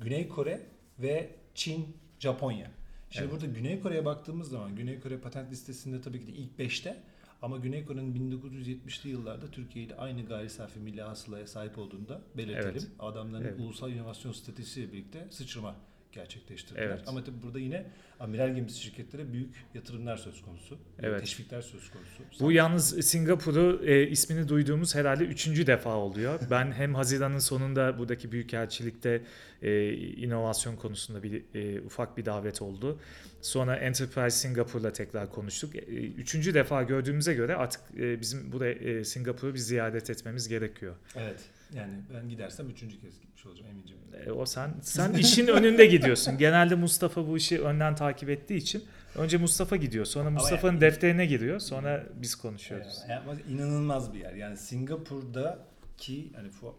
Güney 0.00 0.28
Kore 0.28 0.66
ve 0.98 1.36
Çin, 1.54 1.96
Japonya. 2.18 2.70
Şimdi 3.16 3.30
Evet. 3.32 3.42
burada 3.42 3.58
Güney 3.58 3.80
Kore'ye 3.80 4.04
baktığımız 4.04 4.48
zaman 4.50 4.76
Güney 4.76 5.00
Kore 5.00 5.18
patent 5.18 5.50
listesinde 5.52 6.00
tabii 6.00 6.20
ki 6.20 6.26
de 6.26 6.32
ilk 6.32 6.58
5'te 6.58 7.02
ama 7.42 7.56
Güney 7.56 7.84
Kore'nin 7.84 8.30
1970'li 8.32 9.10
yıllarda 9.10 9.50
Türkiye 9.50 9.84
ile 9.84 9.96
aynı 9.96 10.26
gayri 10.26 10.50
safi 10.50 10.80
milli 10.80 11.02
hasılaya 11.02 11.46
sahip 11.46 11.78
olduğunu 11.78 12.08
da 12.08 12.20
belirtelim. 12.36 12.64
Evet. 12.74 12.86
Adamların 12.98 13.44
Evet. 13.44 13.60
ulusal 13.60 13.90
inovasyon 13.90 14.32
stratejisiyle 14.32 14.92
birlikte 14.92 15.26
sıçrama 15.30 15.76
gerçekleştirdiler. 16.12 16.86
Evet. 16.86 17.00
Ama 17.06 17.24
tabii 17.24 17.42
burada 17.42 17.58
yine 17.58 17.86
amiral 18.20 18.54
gemisi 18.54 18.80
şirketlere 18.80 19.32
büyük 19.32 19.54
yatırımlar 19.74 20.16
söz 20.16 20.42
konusu. 20.42 20.78
Evet. 21.02 21.20
Teşvikler 21.20 21.62
söz 21.62 21.90
konusu. 21.90 22.44
Bu 22.44 22.52
yalnız 22.52 23.06
Singapur'u 23.06 23.82
e, 23.84 24.08
ismini 24.08 24.48
duyduğumuz 24.48 24.94
herhalde 24.94 25.24
üçüncü 25.24 25.66
defa 25.66 25.94
oluyor. 25.94 26.40
Ben 26.50 26.72
hem 26.72 26.94
Haziran'ın 26.94 27.38
sonunda 27.38 27.98
buradaki 27.98 28.32
büyükelçilikte 28.32 29.22
e, 29.62 29.92
inovasyon 29.94 30.76
konusunda 30.76 31.22
bir 31.22 31.42
e, 31.54 31.80
ufak 31.80 32.16
bir 32.16 32.24
davet 32.24 32.62
oldu. 32.62 33.00
Sonra 33.42 33.76
Enterprise 33.76 34.36
Singapur'la 34.36 34.92
tekrar 34.92 35.30
konuştuk. 35.30 35.76
E, 35.76 35.80
üçüncü 35.96 36.54
defa 36.54 36.82
gördüğümüze 36.82 37.34
göre 37.34 37.56
artık 37.56 37.80
e, 37.98 38.20
bizim 38.20 38.52
buraya 38.52 38.72
e, 38.72 39.04
Singapur'u 39.04 39.54
bir 39.54 39.58
ziyaret 39.58 40.10
etmemiz 40.10 40.48
gerekiyor. 40.48 40.94
Evet. 41.16 41.40
Yani 41.76 41.92
ben 42.14 42.28
gidersem 42.28 42.70
üçüncü 42.70 43.00
kez 43.00 43.20
gitmiş 43.20 43.46
olacağım 43.46 43.70
emincim. 43.70 43.96
E, 44.26 44.30
o 44.30 44.46
sen 44.46 44.74
sen 44.82 45.12
işin 45.24 45.46
önünde 45.46 45.86
gidiyorsun. 45.86 46.38
Genelde 46.38 46.74
Mustafa 46.74 47.28
bu 47.28 47.36
işi 47.36 47.60
önden 47.60 47.94
takip 47.94 48.30
ettiği 48.30 48.56
için 48.56 48.84
önce 49.16 49.36
Mustafa 49.38 49.76
gidiyor. 49.76 50.04
Sonra 50.04 50.30
Mustafa'nın 50.30 50.72
yani- 50.72 50.80
defterine 50.80 51.26
giriyor. 51.26 51.60
Sonra 51.60 52.06
biz 52.20 52.34
konuşuyoruz. 52.34 53.02
Yani 53.08 53.40
inanılmaz 53.50 54.14
bir 54.14 54.18
yer. 54.20 54.32
Yani 54.32 54.56
Singapur'daki 54.56 56.32
hani 56.36 56.48
fu- 56.48 56.74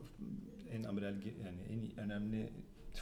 en 0.72 0.84
amiral 0.84 1.14
yani 1.46 1.58
en 1.98 2.04
önemli 2.06 2.50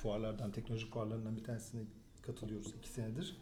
fuarlardan, 0.02 0.52
teknoloji 0.52 0.90
fuarlarından 0.90 1.38
bir 1.38 1.44
tanesine 1.44 1.82
katılıyoruz 2.22 2.68
iki 2.80 2.90
senedir. 2.90 3.38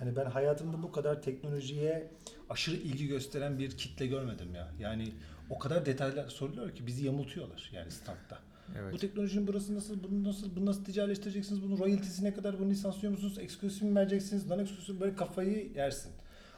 Yani 0.00 0.16
ben 0.16 0.24
hayatımda 0.24 0.82
bu 0.82 0.92
kadar 0.92 1.22
teknolojiye 1.22 2.10
aşırı 2.50 2.76
ilgi 2.76 3.06
gösteren 3.06 3.58
bir 3.58 3.70
kitle 3.70 4.06
görmedim 4.06 4.54
ya. 4.54 4.68
Yani 4.80 5.12
o 5.50 5.58
kadar 5.58 5.86
detaylar 5.86 6.28
soruyorlar 6.28 6.74
ki 6.74 6.86
bizi 6.86 7.06
yamultuyorlar 7.06 7.70
yani 7.72 7.90
standta. 7.90 8.38
Evet. 8.76 8.92
Bu 8.92 8.98
teknolojinin 8.98 9.46
burası 9.46 9.74
nasıl, 9.74 10.02
bunu 10.02 10.24
nasıl, 10.24 10.56
bunu 10.56 10.66
nasıl 10.66 10.84
ticaretleştireceksiniz, 10.84 11.62
bunun 11.62 11.78
royaltisi 11.78 12.24
ne 12.24 12.34
kadar, 12.34 12.58
bunu 12.58 12.70
lisanslıyor 12.70 13.12
musunuz, 13.12 13.38
eksklusif 13.38 13.82
mi 13.82 13.94
vereceksiniz, 13.94 14.46
non 14.46 14.58
eksklusif 14.58 15.00
böyle 15.00 15.14
kafayı 15.14 15.72
yersin. 15.72 16.12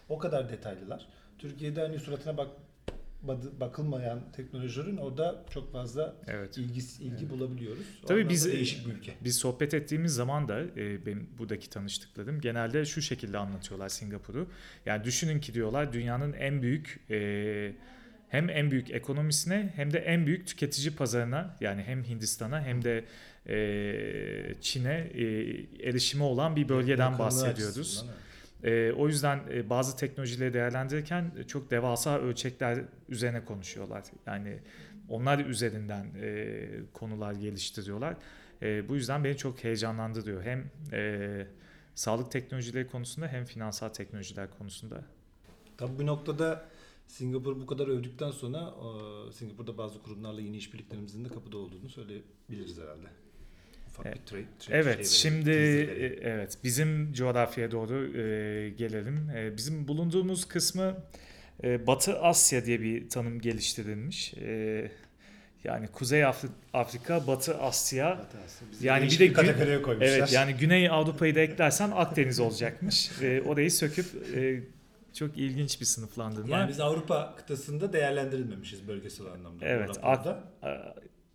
O 0.08 0.18
kadar 0.18 0.50
detaylılar. 0.50 1.06
Türkiye'de 1.38 1.80
hani 1.80 1.98
suratına 1.98 2.36
bak 2.36 2.48
bakılmayan 3.60 4.32
teknolojilerin 4.32 4.96
orada 4.96 5.44
çok 5.54 5.72
fazla 5.72 6.16
Evet. 6.26 6.58
ilgi 6.58 6.80
ilgi 7.00 7.30
bulabiliyoruz. 7.30 7.84
O 8.04 8.06
Tabii 8.06 8.28
biz- 8.28 8.52
değişik 8.52 8.86
bir 8.86 8.92
ülke. 8.92 9.12
Biz 9.24 9.36
sohbet 9.36 9.74
ettiğimiz 9.74 10.14
zaman 10.14 10.48
da 10.48 10.60
e, 10.76 11.06
benim 11.06 11.28
buradaki 11.38 11.70
tanıştıklarım 11.70 12.40
genelde 12.40 12.84
şu 12.84 13.02
şekilde 13.02 13.38
anlatıyorlar 13.38 13.88
Singapur'u. 13.88 14.48
Yani 14.86 15.04
düşünün 15.04 15.40
ki 15.40 15.54
diyorlar 15.54 15.92
dünyanın 15.92 16.32
en 16.32 16.62
büyük 16.62 17.00
e, 17.10 17.72
hem 18.28 18.50
en 18.50 18.70
büyük 18.70 18.90
ekonomisine 18.90 19.72
hem 19.76 19.92
de 19.92 19.98
en 19.98 20.26
büyük 20.26 20.46
tüketici 20.46 20.96
pazarına 20.96 21.56
yani 21.60 21.82
hem 21.82 22.04
Hindistan'a 22.04 22.62
hem 22.64 22.84
de 22.84 23.04
e, 23.48 24.54
Çin'e 24.60 24.94
e, 25.14 25.24
erişimi 25.88 26.22
olan 26.22 26.56
bir 26.56 26.68
bölgeden 26.68 27.18
bahsediyoruz. 27.18 27.78
açısından, 27.78 28.14
evet. 28.14 28.29
E, 28.64 28.92
o 28.92 29.08
yüzden 29.08 29.40
e, 29.50 29.70
bazı 29.70 29.96
teknolojileri 29.96 30.52
değerlendirirken 30.52 31.32
çok 31.48 31.70
devasa 31.70 32.18
ölçekler 32.18 32.84
üzerine 33.08 33.44
konuşuyorlar. 33.44 34.04
Yani 34.26 34.58
onlar 35.08 35.38
üzerinden 35.38 36.06
e, 36.20 36.68
konular 36.92 37.32
geliştiriyorlar. 37.32 38.16
E, 38.62 38.88
bu 38.88 38.94
yüzden 38.94 39.24
beni 39.24 39.36
çok 39.36 39.64
heyecanlandırıyor. 39.64 40.42
Hem 40.42 40.70
e, 40.92 41.46
sağlık 41.94 42.30
teknolojileri 42.32 42.86
konusunda 42.86 43.28
hem 43.28 43.44
finansal 43.44 43.88
teknolojiler 43.88 44.50
konusunda. 44.58 45.04
Tabii 45.76 45.98
bir 45.98 46.06
noktada 46.06 46.68
Singapur 47.06 47.60
bu 47.60 47.66
kadar 47.66 47.88
övdükten 47.88 48.30
sonra 48.30 48.74
e, 49.28 49.32
Singapur'da 49.32 49.78
bazı 49.78 50.02
kurumlarla 50.02 50.40
yeni 50.40 50.56
işbirliklerimizin 50.56 51.24
de 51.24 51.28
kapıda 51.28 51.58
olduğunu 51.58 51.88
söyleyebiliriz 51.88 52.78
herhalde. 52.78 53.08
Ufak 54.00 54.06
Evet. 54.06 54.18
bir 54.20 54.26
trade, 54.30 54.44
trade 54.58 54.78
Evet, 54.78 54.96
şey 55.06 55.30
şimdi 55.30 55.50
e, 55.50 56.06
evet 56.22 56.58
bizim 56.64 57.12
coğrafyaya 57.12 57.70
doğru 57.70 58.18
e, 58.18 58.70
gelelim. 58.70 59.30
E, 59.36 59.56
bizim 59.56 59.88
bulunduğumuz 59.88 60.44
kısmı 60.48 60.96
e, 61.64 61.86
Batı 61.86 62.20
Asya 62.20 62.64
diye 62.66 62.80
bir 62.80 63.08
tanım 63.08 63.40
geliştirilmiş. 63.40 64.34
E, 64.34 64.90
yani 65.64 65.88
Kuzey 65.88 66.20
Afri- 66.22 66.48
Afrika, 66.72 67.26
Batı 67.26 67.58
Asya. 67.58 68.10
Hatası. 68.10 68.64
Bizi 68.72 68.86
Yani 68.86 69.06
bir 69.06 69.18
de 69.18 69.28
bir 69.28 69.34
kategoriye 69.34 69.82
koymuşlar. 69.82 70.18
Evet, 70.18 70.32
yani 70.32 70.54
Güney 70.54 70.90
Avrupa'yı 70.90 71.34
da 71.34 71.40
eklersen 71.40 71.90
Akdeniz 71.90 72.40
olacakmış. 72.40 73.10
E, 73.22 73.42
orayı 73.42 73.70
söküp 73.70 74.06
e, 74.36 74.62
çok 75.14 75.38
ilginç 75.38 75.80
bir 75.80 75.86
sınıflandırma. 75.86 76.56
Yani 76.58 76.68
biz 76.68 76.80
Avrupa 76.80 77.34
kıtasında 77.36 77.92
değerlendirilmemişiz 77.92 78.88
bölgesel 78.88 79.26
anlamda. 79.26 79.66
Evet, 79.66 79.88
raporda. 79.88 80.44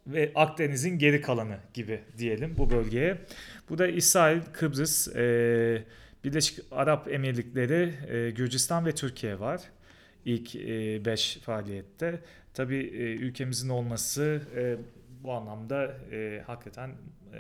Ve 0.07 0.31
Akdeniz'in 0.35 0.97
geri 0.99 1.21
kalanı 1.21 1.57
gibi 1.73 1.99
diyelim 2.17 2.55
bu 2.57 2.69
bölgeye. 2.69 3.17
Bu 3.69 3.77
da 3.77 3.87
İsrail, 3.87 4.41
Kıbrıs, 4.53 5.07
e, 5.15 5.83
Birleşik 6.23 6.59
Arap 6.71 7.13
Emirlikleri, 7.13 7.93
e, 8.09 8.29
Gürcistan 8.31 8.85
ve 8.85 8.95
Türkiye 8.95 9.39
var. 9.39 9.61
İlk 10.25 10.55
5 11.05 11.37
faaliyette. 11.37 12.19
Tabii 12.53 12.77
e, 12.77 13.15
ülkemizin 13.15 13.69
olması 13.69 14.41
e, 14.55 14.75
bu 15.23 15.33
anlamda 15.33 15.97
e, 16.11 16.43
hakikaten 16.47 16.89
e, 16.89 17.39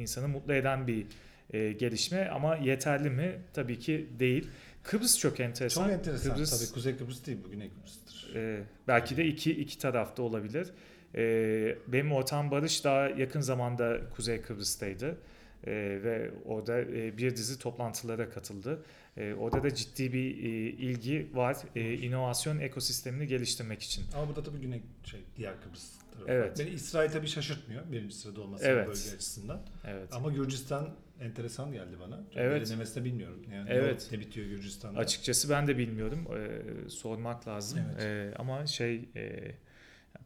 insanı 0.00 0.28
mutlu 0.28 0.54
eden 0.54 0.86
bir 0.86 1.06
e, 1.52 1.72
gelişme 1.72 2.28
ama 2.28 2.56
yeterli 2.56 3.10
mi? 3.10 3.32
Tabii 3.52 3.78
ki 3.78 4.06
değil. 4.18 4.48
Kıbrıs 4.82 5.18
çok 5.18 5.40
enteresan. 5.40 5.84
Çok 5.84 5.92
enteresan. 5.92 6.32
Kıbrıs, 6.32 6.60
Tabii 6.60 6.74
Kuzey 6.74 6.96
Kıbrıs 6.96 7.26
değil 7.26 7.38
bu 7.46 7.50
Güney 7.50 7.70
Kıbrıs'tır. 7.70 8.32
ee, 8.34 8.60
belki 8.88 9.16
de 9.16 9.24
iki, 9.24 9.50
iki 9.52 9.78
tarafta 9.78 10.22
olabilir. 10.22 10.68
Ee, 11.14 11.76
benim 11.88 12.12
ortağım 12.12 12.50
Barış 12.50 12.84
daha 12.84 13.08
yakın 13.08 13.40
zamanda 13.40 14.00
Kuzey 14.16 14.42
Kıbrıs'taydı. 14.42 15.16
Ee, 15.66 15.70
ve 16.02 16.30
orada 16.44 16.80
e, 16.80 17.18
bir 17.18 17.36
dizi 17.36 17.58
toplantılara 17.58 18.30
katıldı. 18.30 18.82
Ee, 19.16 19.34
orada 19.34 19.62
da 19.62 19.74
ciddi 19.74 20.12
bir 20.12 20.24
e, 20.44 20.48
ilgi 20.70 21.26
var 21.34 21.56
e, 21.76 21.92
inovasyon 21.94 22.58
ekosistemini 22.58 23.26
geliştirmek 23.26 23.82
için. 23.82 24.04
Ama 24.14 24.28
burada 24.28 24.42
tabii 24.42 24.60
Güney 24.60 24.82
şey 25.04 25.20
diğer 25.36 25.54
Kıbrıs 25.62 25.90
tarafı. 26.14 26.32
Evet. 26.32 26.58
Beni 26.58 26.68
İsrail 26.70 27.10
tabii 27.10 27.26
şaşırtmıyor 27.26 27.82
birinci 27.92 28.14
sırada 28.16 28.40
olması 28.40 28.64
Evet. 28.66 28.88
bölge 28.88 29.16
açısından. 29.16 29.60
Evet. 29.86 30.08
Ama 30.12 30.30
Gürcistan 30.30 30.88
enteresan 31.20 31.72
geldi 31.72 31.96
bana. 32.00 32.16
Çok 32.16 32.36
Evet. 32.36 32.60
derinlemesine 32.62 33.04
bilmiyorum. 33.04 33.42
Yani 33.52 33.68
Evet. 33.72 34.08
ne 34.12 34.20
bitiyor 34.20 34.46
Gürcistan'da. 34.46 34.98
Açıkçası 34.98 35.50
ben 35.50 35.66
de 35.66 35.78
bilmiyorum. 35.78 36.26
Ee, 36.36 36.88
sormak 36.90 37.48
lazım. 37.48 37.78
Evet. 37.92 38.02
Ee, 38.02 38.34
ama 38.38 38.66
şey 38.66 39.08
e, 39.16 39.50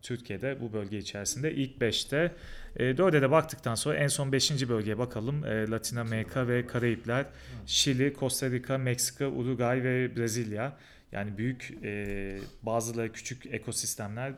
Türkiye'de 0.03 0.61
bu 0.61 0.73
bölge 0.73 0.99
içerisinde 0.99 1.53
ilk 1.53 1.77
5'te. 1.77 2.33
E, 2.77 2.85
4'e 2.85 3.23
de 3.23 3.31
baktıktan 3.31 3.75
sonra 3.75 3.97
en 3.97 4.09
son 4.09 4.33
5. 4.33 4.69
bölgeye 4.69 4.99
bakalım. 4.99 5.45
E, 5.45 5.71
Latin 5.71 5.97
Amerika 5.97 6.49
ve 6.49 6.67
Karayipler, 6.67 7.27
Şili, 7.67 8.15
Costa 8.19 8.51
Rica, 8.51 8.79
Meksika, 8.79 9.27
Uruguay 9.27 9.83
ve 9.83 10.17
Brezilya. 10.17 10.77
Yani 11.13 11.39
büyük 11.39 11.75
e, 11.85 12.39
bazıları 12.63 13.13
küçük 13.13 13.47
ekosistemler 13.47 14.33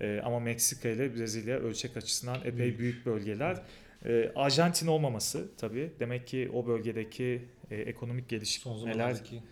e, 0.00 0.20
ama 0.24 0.40
Meksika 0.40 0.88
ile 0.88 1.16
Brezilya 1.16 1.58
ölçek 1.58 1.96
açısından 1.96 2.38
epey 2.44 2.56
Büyük. 2.58 2.78
büyük, 2.78 3.06
bölgeler. 3.06 3.62
E, 4.04 4.32
Arjantin 4.36 4.86
olmaması 4.86 5.48
tabii. 5.56 5.90
Demek 6.00 6.26
ki 6.26 6.50
o 6.54 6.66
bölgedeki 6.66 7.42
e, 7.70 7.76
ekonomik 7.76 8.24
Son 8.24 8.38
gelişmeler 8.38 8.78
zamanlardaki 8.78 9.42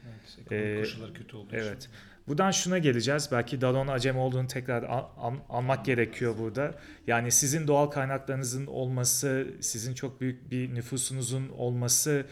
evet, 0.51 0.53
ekonomik 0.53 0.79
koşullar 0.79 1.15
kötü 1.15 1.37
olduğu 1.37 1.57
evet. 1.57 1.79
için. 1.79 1.93
Buradan 2.29 2.51
şuna 2.51 2.79
geleceğiz. 2.79 3.29
Belki 3.33 3.61
Daron 3.61 3.89
Acem 3.89 4.19
olduğunu 4.19 4.47
tekrar 4.47 4.83
an- 4.83 5.09
an- 5.19 5.41
anmak 5.49 5.85
gerekiyor 5.85 6.35
burada. 6.39 6.75
Yani 7.07 7.33
sizin 7.33 7.67
doğal 7.67 7.87
kaynaklarınızın 7.87 8.67
olması, 8.67 9.49
sizin 9.61 9.95
çok 9.95 10.21
büyük 10.21 10.51
bir 10.51 10.75
nüfusunuzun 10.75 11.49
olması, 11.49 12.27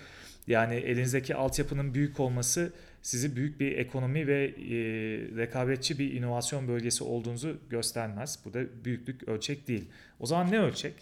yani 0.46 0.74
elinizdeki 0.74 1.34
altyapının 1.34 1.94
büyük 1.94 2.20
olması 2.20 2.72
sizi 3.02 3.36
büyük 3.36 3.60
bir 3.60 3.78
ekonomi 3.78 4.26
ve 4.26 4.44
e, 4.44 4.76
rekabetçi 5.36 5.98
bir 5.98 6.12
inovasyon 6.12 6.68
bölgesi 6.68 7.04
olduğunuzu 7.04 7.56
göstermez. 7.70 8.38
Bu 8.44 8.54
da 8.54 8.84
büyüklük 8.84 9.28
ölçek 9.28 9.68
değil. 9.68 9.90
O 10.20 10.26
zaman 10.26 10.50
ne 10.50 10.60
ölçek? 10.60 10.94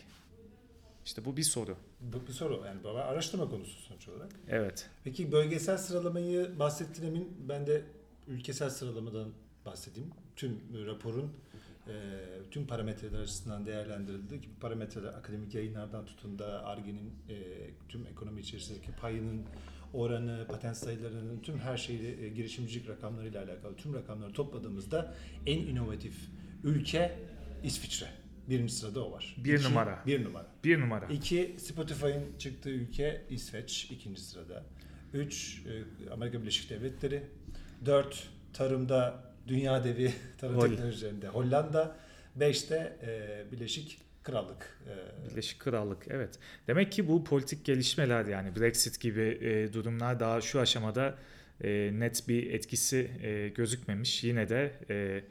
İşte 1.04 1.24
bu 1.24 1.36
bir 1.36 1.42
soru. 1.42 1.76
Bu 2.00 2.26
bir 2.26 2.32
soru 2.32 2.62
yani 2.66 2.98
araştırma 2.98 3.50
konusu 3.50 3.80
sonuç 3.82 4.08
olarak. 4.08 4.30
Evet. 4.48 4.86
Peki 5.04 5.32
bölgesel 5.32 5.78
sıralamayı 5.78 6.58
bahsettin 6.58 7.06
Emin. 7.06 7.36
Ben 7.48 7.66
de 7.66 7.82
ülkesel 8.28 8.70
sıralamadan 8.70 9.28
bahsedeyim. 9.66 10.10
Tüm 10.36 10.60
raporun 10.86 11.32
e, 11.88 11.92
tüm 12.50 12.66
parametreler 12.66 13.18
açısından 13.18 13.66
değerlendirildi 13.66 14.40
ki 14.40 14.48
bu 14.56 14.60
parametreler 14.60 15.08
akademik 15.08 15.54
yayınlardan 15.54 16.06
tutun 16.06 16.38
da 16.38 16.66
ARGE'nin 16.66 17.12
e, 17.28 17.36
tüm 17.88 18.06
ekonomi 18.06 18.40
içerisindeki 18.40 18.92
payının 19.00 19.42
oranı, 19.92 20.46
patent 20.48 20.76
sayılarının 20.76 21.40
tüm 21.40 21.58
her 21.58 21.76
şeyi 21.76 22.20
e, 22.20 22.28
girişimcilik 22.28 22.88
rakamlarıyla 22.88 23.44
alakalı 23.44 23.76
tüm 23.76 23.94
rakamları 23.94 24.32
topladığımızda 24.32 25.14
en 25.46 25.58
inovatif 25.58 26.14
ülke 26.64 27.18
İsviçre. 27.62 28.06
Birinci 28.48 28.74
sırada 28.74 29.04
o 29.06 29.12
var. 29.12 29.36
Bir 29.44 29.64
numara. 29.64 30.02
Bir 30.06 30.24
numara. 30.24 30.46
Bir 30.64 30.80
numara. 30.80 31.06
İki, 31.06 31.56
Spotify'ın 31.58 32.38
çıktığı 32.38 32.70
ülke 32.70 33.24
İsveç 33.30 33.88
ikinci 33.90 34.20
sırada. 34.20 34.64
Üç, 35.12 35.62
e, 35.66 36.10
Amerika 36.10 36.40
Birleşik 36.40 36.70
Devletleri. 36.70 37.22
Dört, 37.86 38.28
tarımda 38.52 39.24
dünya 39.48 39.84
devi 39.84 40.12
tarım 40.38 40.56
Hol- 40.56 40.68
teknolojilerinde 40.68 41.28
Hollanda. 41.28 41.96
Beşte 42.36 42.96
e, 43.02 43.52
Birleşik 43.52 43.98
Krallık. 44.22 44.78
E, 44.88 45.30
Birleşik 45.30 45.60
Krallık 45.60 46.06
evet. 46.10 46.38
Demek 46.66 46.92
ki 46.92 47.08
bu 47.08 47.24
politik 47.24 47.64
gelişmeler 47.64 48.24
yani 48.26 48.56
Brexit 48.56 49.00
gibi 49.00 49.38
e, 49.40 49.72
durumlar 49.72 50.20
daha 50.20 50.40
şu 50.40 50.60
aşamada 50.60 51.14
e, 51.64 51.90
net 51.92 52.28
bir 52.28 52.50
etkisi 52.52 53.10
e, 53.22 53.48
gözükmemiş. 53.48 54.24
Yine 54.24 54.48
de 54.48 54.72
e, 54.90 55.24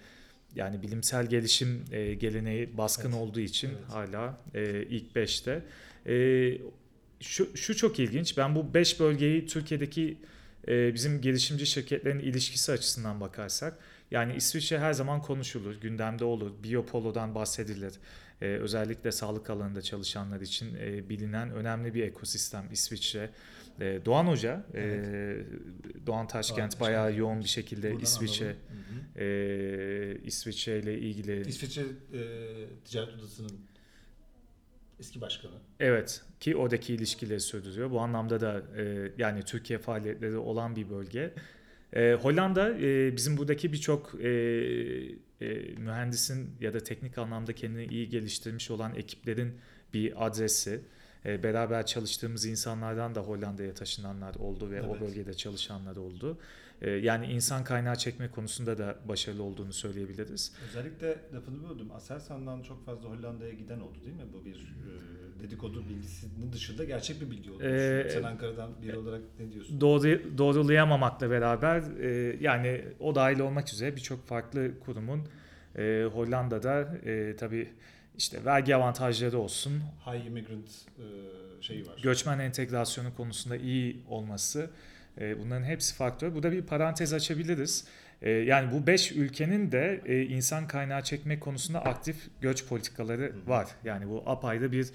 yani 0.56 0.82
bilimsel 0.82 1.26
gelişim 1.26 1.86
e, 1.92 2.14
geleneği 2.14 2.78
baskın 2.78 3.10
Evet. 3.12 3.22
olduğu 3.22 3.40
için 3.40 3.70
Evet. 3.70 3.90
hala 3.90 4.38
e, 4.54 4.84
ilk 4.84 5.16
5'te. 5.16 5.62
E, 6.08 6.58
şu, 7.20 7.58
şu 7.58 7.76
çok 7.76 8.00
ilginç. 8.00 8.38
Ben 8.38 8.56
bu 8.56 8.74
5 8.74 9.00
bölgeyi 9.00 9.46
Türkiye'deki 9.48 10.18
e, 10.68 10.94
bizim 10.94 11.22
girişimci 11.22 11.66
şirketlerin 11.66 12.20
ilişkisi 12.20 12.72
açısından 12.72 13.22
bakarsak 13.22 13.78
yani 14.12 14.36
İsviçre 14.36 14.80
her 14.80 14.94
zaman 14.94 15.22
konuşulur, 15.22 15.82
gündemde 15.82 16.26
olur. 16.26 16.52
Biyopolo'dan 16.64 17.36
bahsedilir. 17.36 17.94
Ee, 18.42 18.46
özellikle 18.46 19.12
sağlık 19.12 19.50
alanında 19.50 19.82
çalışanlar 19.82 20.42
için 20.42 20.76
e, 20.76 21.10
bilinen 21.10 21.52
önemli 21.52 21.94
bir 21.94 22.04
ekosistem 22.04 22.70
İsviçre. 22.72 23.30
E, 23.80 24.00
Doğan 24.06 24.28
Hoca, 24.28 24.66
e, 24.74 24.82
Doğan 26.06 26.28
Taşkent 26.28 26.58
Taşkent. 26.58 26.80
bayağı 26.80 27.16
yoğun 27.16 27.40
bir 27.40 27.48
şekilde 27.48 27.92
buradan 27.92 28.04
İsviçre 28.04 28.46
alalım. 28.46 28.58
E, 29.16 30.18
İsviçre 30.24 30.80
ile 30.80 31.00
ilgili 31.00 31.48
İsviçre 31.48 31.82
e, 31.82 32.22
Ticaret 32.86 33.14
Odası'nın 33.14 33.60
eski 35.04 35.22
başkanı. 35.22 35.52
Evet 35.80 36.22
ki 36.40 36.56
oradaki 36.56 36.94
ilişkileri 36.94 37.40
sürdürüyor. 37.40 37.92
Bu 37.92 38.00
anlamda 38.00 38.42
da 38.42 38.62
e, 38.78 39.12
yani 39.18 39.44
Türkiye 39.44 39.80
faaliyetleri 39.80 40.38
olan 40.38 40.76
bir 40.76 40.90
bölge. 40.90 41.34
E, 41.94 42.14
Hollanda 42.14 42.78
e, 42.78 43.16
bizim 43.16 43.38
buradaki 43.38 43.74
birçok 43.74 44.16
e, 44.22 44.30
e, 45.42 45.48
mühendisin 45.78 46.56
ya 46.60 46.74
da 46.74 46.80
teknik 46.80 47.18
anlamda 47.18 47.54
kendini 47.54 47.86
iyi 47.86 48.10
geliştirmiş 48.10 48.72
olan 48.72 48.96
ekiplerin 48.96 49.58
bir 49.94 50.26
adresi. 50.26 50.82
E, 51.26 51.44
beraber 51.44 51.86
çalıştığımız 51.86 52.46
insanlardan 52.46 53.16
da 53.16 53.22
Hollanda'ya 53.22 53.74
taşınanlar 53.74 54.36
oldu 54.36 54.72
ve 54.72 54.82
o 54.82 54.92
Evet. 54.92 55.02
bölgede 55.02 55.34
çalışanlar 55.34 55.96
oldu. 55.96 56.38
E, 56.84 56.90
yani 56.92 57.26
insan 57.26 57.64
kaynağı 57.64 57.96
çekme 57.96 58.32
konusunda 58.32 58.78
da 58.78 58.96
başarılı 59.08 59.44
olduğunu 59.44 59.74
söyleyebiliriz. 59.74 60.54
Özellikle 60.70 61.18
lafını 61.34 61.70
böldüm. 61.70 61.92
Aselsan'dan 61.92 62.62
çok 62.64 62.86
fazla 62.86 63.10
Hollanda'ya 63.10 63.54
giden 63.54 63.80
oldu 63.80 63.98
değil 64.06 64.16
mi? 64.16 64.24
Bu 64.34 64.46
bir 64.46 64.56
e, 64.56 65.44
dedikodu 65.44 65.90
bilgisinin 65.90 66.52
dışında 66.54 66.84
gerçek 66.84 67.22
bir 67.22 67.32
bilgi 67.32 67.52
olmuş. 67.52 67.64
Ee, 67.66 68.08
Sen 68.14 68.24
Ankara'dan 68.24 68.70
biri 68.82 68.98
olarak 68.98 69.22
ne 69.40 69.52
diyorsun? 69.52 69.82
doğru, 69.82 70.38
doğrulayamamakla 70.38 71.30
beraber 71.30 71.82
e, 72.00 72.38
yani 72.42 72.86
o 73.00 73.16
dahil 73.16 73.40
olmak 73.40 73.74
üzere 73.74 73.96
birçok 73.96 74.26
farklı 74.28 74.80
kurumun 74.80 75.22
e, 75.78 76.08
Hollanda'da 76.14 76.82
e, 77.06 77.36
tabii 77.36 77.70
işte 78.18 78.46
vergi 78.46 78.76
avantajları 78.76 79.38
olsun, 79.38 79.74
High 80.06 80.26
immigrant 80.26 80.70
e, 81.00 81.06
şeyi 81.62 81.88
var. 81.88 82.00
göçmen 82.04 82.40
entegrasyonu 82.40 83.16
konusunda 83.16 83.56
iyi 83.58 84.02
olması 84.10 84.60
e, 84.62 84.93
bunların 85.18 85.64
hepsi 85.64 85.96
faktör. 85.96 86.36
Burada 86.36 86.52
bir 86.52 86.62
parantez 86.62 87.14
açabiliriz. 87.14 87.86
E, 88.24 88.32
yani 88.32 88.72
bu 88.72 88.88
5 88.88 89.12
ülkenin 89.12 89.72
de 89.72 90.02
e, 90.06 90.22
insan 90.22 90.68
kaynağı 90.68 91.04
çekme 91.04 91.40
konusunda 91.40 91.86
aktif 91.86 92.16
göç 92.42 92.66
politikaları 92.66 93.32
var. 93.48 93.68
Yani 93.84 94.10
bu 94.10 94.24
apayrı 94.26 94.72
bir 94.72 94.88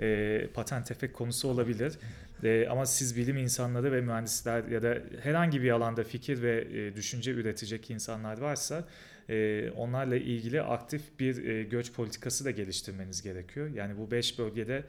e, 0.00 0.46
patent 0.54 0.90
efekt 0.90 1.12
konusu 1.12 1.48
olabilir. 1.48 1.92
E, 2.44 2.66
ama 2.70 2.86
siz 2.86 3.16
bilim 3.16 3.36
insanları 3.36 3.92
ve 3.92 4.00
mühendisler 4.00 4.64
ya 4.64 4.82
da 4.82 4.98
herhangi 5.22 5.62
bir 5.62 5.70
alanda 5.70 6.04
fikir 6.04 6.42
ve 6.42 6.60
e, 6.60 6.96
düşünce 6.96 7.30
üretecek 7.30 7.90
insanlar 7.90 8.38
varsa 8.38 8.84
onlarla 9.76 10.16
ilgili 10.16 10.62
aktif 10.62 11.02
bir 11.20 11.62
göç 11.62 11.92
politikası 11.92 12.44
da 12.44 12.50
geliştirmeniz 12.50 13.22
gerekiyor. 13.22 13.70
Yani 13.74 13.98
bu 13.98 14.10
5 14.10 14.38
bölgede 14.38 14.84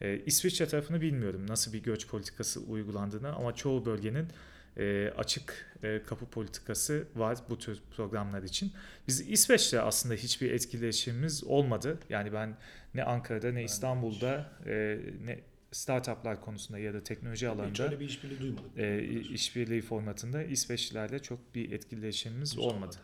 e, 0.00 0.20
İsviçre 0.26 0.66
tarafını 0.68 1.00
bilmiyorum 1.00 1.46
nasıl 1.48 1.72
bir 1.72 1.82
göç 1.82 2.06
politikası 2.06 2.60
uygulandığını 2.60 3.32
ama 3.34 3.54
çoğu 3.54 3.86
bölgenin 3.86 4.28
e, 4.76 5.10
açık 5.16 5.76
e, 5.82 6.02
kapı 6.06 6.26
politikası 6.26 7.06
var 7.16 7.38
bu 7.50 7.58
tür 7.58 7.80
programlar 7.96 8.42
için. 8.42 8.72
Biz 9.08 9.20
İsveç'le 9.20 9.74
aslında 9.74 10.14
hiçbir 10.14 10.50
etkileşimimiz 10.50 11.44
olmadı. 11.44 11.98
Yani 12.08 12.32
ben 12.32 12.56
ne 12.94 13.04
Ankara'da 13.04 13.52
ne 13.52 13.64
İstanbul'da 13.64 14.52
e, 14.66 14.98
ne 15.24 15.40
startuplar 15.72 16.40
konusunda 16.40 16.78
ya 16.78 16.94
da 16.94 17.04
teknoloji 17.04 17.46
Hiç 17.48 17.54
alanında 17.54 18.00
bir 18.00 18.08
işbirliği 18.08 18.38
duymadık. 18.40 18.78
e, 18.78 19.02
işbirliği 19.20 19.82
formatında 19.82 20.42
İsveçlilerle 20.42 21.18
çok 21.18 21.54
bir 21.54 21.72
etkileşimimiz 21.72 22.52
Hiç 22.52 22.58
olmadı. 22.58 22.96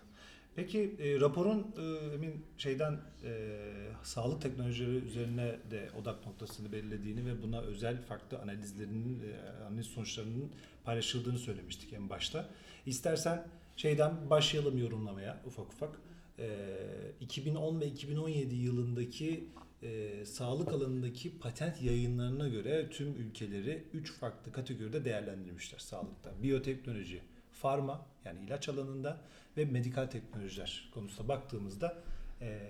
Peki 0.57 0.97
e, 0.99 1.21
raporun 1.21 1.67
e, 1.79 2.15
emin 2.15 2.45
şeyden 2.59 3.01
e, 3.25 3.61
sağlık 4.03 4.43
teknolojileri 4.43 4.97
üzerine 4.97 5.57
de 5.71 5.91
odak 6.01 6.27
noktasını 6.27 6.73
belirlediğini 6.73 7.27
ve 7.27 7.43
buna 7.43 7.61
özel 7.61 8.03
farklı 8.03 8.39
analizlerinin 8.39 9.23
e, 9.23 9.65
analiz 9.67 9.87
sonuçlarının 9.87 10.53
paylaşıldığını 10.85 11.39
söylemiştik 11.39 11.93
en 11.93 12.11
başta. 12.11 12.49
İstersen 12.87 13.47
şeyden 13.77 14.31
başlayalım 14.31 14.79
yorumlamaya 14.79 15.41
ufak 15.47 15.73
ufak. 15.73 15.99
E, 16.39 16.49
2010 17.21 17.81
ve 17.81 17.87
2017 17.87 18.55
yılındaki 18.55 19.49
e, 19.83 20.25
sağlık 20.27 20.73
alanındaki 20.73 21.39
patent 21.39 21.83
yayınlarına 21.83 22.49
göre 22.49 22.91
tüm 22.91 23.09
ülkeleri 23.17 23.85
3 23.93 24.13
farklı 24.13 24.53
kategoride 24.53 25.05
değerlendirmişler 25.05 25.79
sağlıkta. 25.79 26.43
Biyoteknoloji, 26.43 27.21
farma 27.65 28.07
yani 28.25 28.45
ilaç 28.47 28.69
alanında 28.69 29.21
ve 29.57 29.65
medikal 29.65 30.07
teknolojiler 30.07 30.91
konusuna 30.95 31.29
baktığımızda 31.29 32.03
e, 32.41 32.61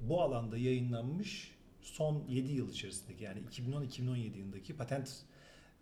bu 0.00 0.22
alanda 0.22 0.58
yayınlanmış 0.58 1.50
son 1.82 2.24
7 2.28 2.52
yıl 2.52 2.70
içerisindeki 2.70 3.24
yani 3.24 3.40
2010-2017 3.40 4.36
yılındaki 4.36 4.76
patent 4.76 5.22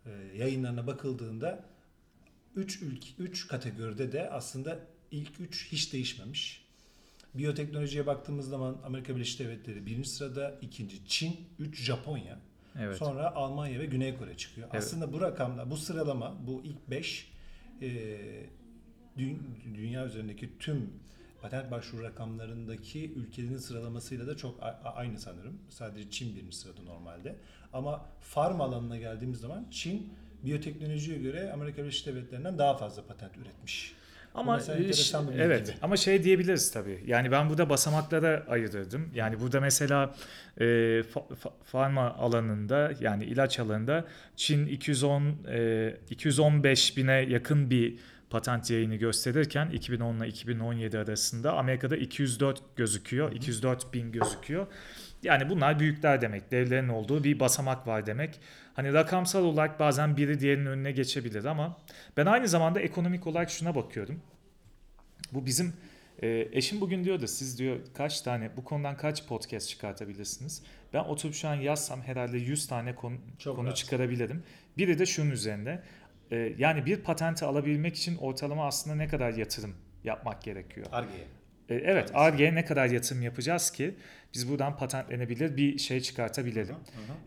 e, 0.05 0.11
yayınlarına 0.37 0.87
bakıldığında 0.87 1.65
3 2.55 2.81
ülke 2.81 3.07
3 3.19 3.47
kategoride 3.47 4.11
de 4.11 4.29
aslında 4.29 4.79
ilk 5.11 5.39
3 5.39 5.71
hiç 5.71 5.93
değişmemiş. 5.93 6.65
Biyoteknolojiye 7.33 8.05
baktığımız 8.05 8.49
zaman 8.49 8.77
Amerika 8.85 9.15
Birleşik 9.15 9.39
Devletleri 9.39 9.85
birinci 9.85 10.09
sırada, 10.09 10.59
ikinci 10.61 11.05
Çin, 11.05 11.35
3 11.59 11.83
Japonya. 11.83 12.39
Evet. 12.79 12.97
Sonra 12.97 13.35
Almanya 13.35 13.79
ve 13.79 13.85
Güney 13.85 14.17
Kore 14.17 14.37
çıkıyor. 14.37 14.69
Evet. 14.73 14.83
Aslında 14.83 15.13
bu 15.13 15.21
rakamlar, 15.21 15.71
bu 15.71 15.77
sıralama, 15.77 16.47
bu 16.47 16.61
ilk 16.63 16.89
5 16.89 17.31
dünya 19.75 20.05
üzerindeki 20.05 20.49
tüm 20.59 20.89
patent 21.41 21.71
başvuru 21.71 22.03
rakamlarındaki 22.03 23.13
ülkelerin 23.13 23.57
sıralamasıyla 23.57 24.27
da 24.27 24.37
çok 24.37 24.59
aynı 24.95 25.19
sanırım. 25.19 25.57
Sadece 25.69 26.09
Çin 26.09 26.35
birinci 26.35 26.57
sırada 26.57 26.81
normalde. 26.81 27.35
Ama 27.73 28.05
farm 28.19 28.61
alanına 28.61 28.97
geldiğimiz 28.97 29.39
zaman 29.39 29.65
Çin 29.71 30.13
biyoteknolojiye 30.45 31.17
göre 31.17 31.51
Amerika 31.51 31.81
Birleşik 31.81 32.07
Devletleri'nden 32.07 32.57
daha 32.57 32.77
fazla 32.77 33.03
patent 33.03 33.37
üretmiş. 33.37 33.93
Ama 34.35 34.59
evet 35.35 35.67
gibi. 35.67 35.77
ama 35.81 35.97
şey 35.97 36.23
diyebiliriz 36.23 36.71
tabii. 36.71 37.03
Yani 37.07 37.31
ben 37.31 37.49
burada 37.49 37.69
basamaklara 37.69 38.45
ayırırdım. 38.49 39.09
Yani 39.15 39.39
burada 39.39 39.59
mesela 39.61 40.15
e, 40.57 40.63
fa- 40.63 41.35
fa- 41.43 41.63
farma 41.63 42.13
alanında 42.13 42.91
yani 42.99 43.25
ilaç 43.25 43.59
alanında 43.59 44.05
Çin 44.35 44.65
210 44.65 45.23
e, 45.51 45.97
215 46.09 46.97
bine 46.97 47.13
yakın 47.13 47.69
bir 47.69 47.95
patent 48.31 48.69
yayını 48.69 48.95
gösterirken 48.95 49.69
2010 49.69 50.17
ile 50.17 50.27
2017 50.27 50.97
arasında 50.99 51.57
Amerika'da 51.57 51.97
204 51.97 52.61
gözüküyor. 52.75 53.31
204 53.31 53.93
bin 53.93 54.11
gözüküyor. 54.11 54.67
Yani 55.23 55.49
bunlar 55.49 55.79
büyükler 55.79 56.21
demek. 56.21 56.51
Devlerin 56.51 56.89
olduğu 56.89 57.23
bir 57.23 57.39
basamak 57.39 57.87
var 57.87 58.05
demek. 58.05 58.39
Hani 58.73 58.93
rakamsal 58.93 59.43
olarak 59.43 59.79
bazen 59.79 60.17
biri 60.17 60.39
diğerinin 60.39 60.65
önüne 60.65 60.91
geçebilir 60.91 61.45
ama 61.45 61.77
ben 62.17 62.25
aynı 62.25 62.47
zamanda 62.47 62.79
ekonomik 62.79 63.27
olarak 63.27 63.49
şuna 63.49 63.75
bakıyorum. 63.75 64.21
Bu 65.31 65.45
bizim 65.45 65.73
e, 66.21 66.47
eşim 66.51 66.81
bugün 66.81 67.03
diyordu 67.03 67.27
siz 67.27 67.59
diyor 67.59 67.79
kaç 67.93 68.21
tane 68.21 68.57
bu 68.57 68.63
konudan 68.63 68.97
kaç 68.97 69.27
podcast 69.27 69.69
çıkartabilirsiniz? 69.69 70.63
Ben 70.93 70.99
oturup 70.99 71.35
şu 71.35 71.47
an 71.47 71.55
yazsam 71.55 72.01
herhalde 72.01 72.37
100 72.37 72.67
tane 72.67 72.95
konu, 72.95 73.15
Çok 73.39 73.55
konu 73.55 73.65
rahat. 73.65 73.77
çıkarabilirim. 73.77 74.43
Biri 74.77 74.99
de 74.99 75.05
şunun 75.05 75.31
üzerinde. 75.31 75.83
E, 76.31 76.53
yani 76.57 76.85
bir 76.85 76.97
patenti 76.97 77.45
alabilmek 77.45 77.95
için 77.95 78.17
ortalama 78.17 78.67
aslında 78.67 78.95
ne 78.95 79.07
kadar 79.07 79.33
yatırım 79.33 79.75
yapmak 80.03 80.43
gerekiyor? 80.43 80.87
Arge'ye. 80.91 81.25
E, 81.71 81.75
evet. 81.75 82.11
Ar-Ge'ye 82.13 82.55
ne 82.55 82.65
kadar 82.65 82.87
yatırım 82.87 83.21
yapacağız 83.21 83.71
ki 83.71 83.95
biz 84.33 84.49
buradan 84.49 84.77
patentlenebilir 84.77 85.57
bir 85.57 85.77
şey 85.77 86.01
çıkartabilelim. 86.01 86.75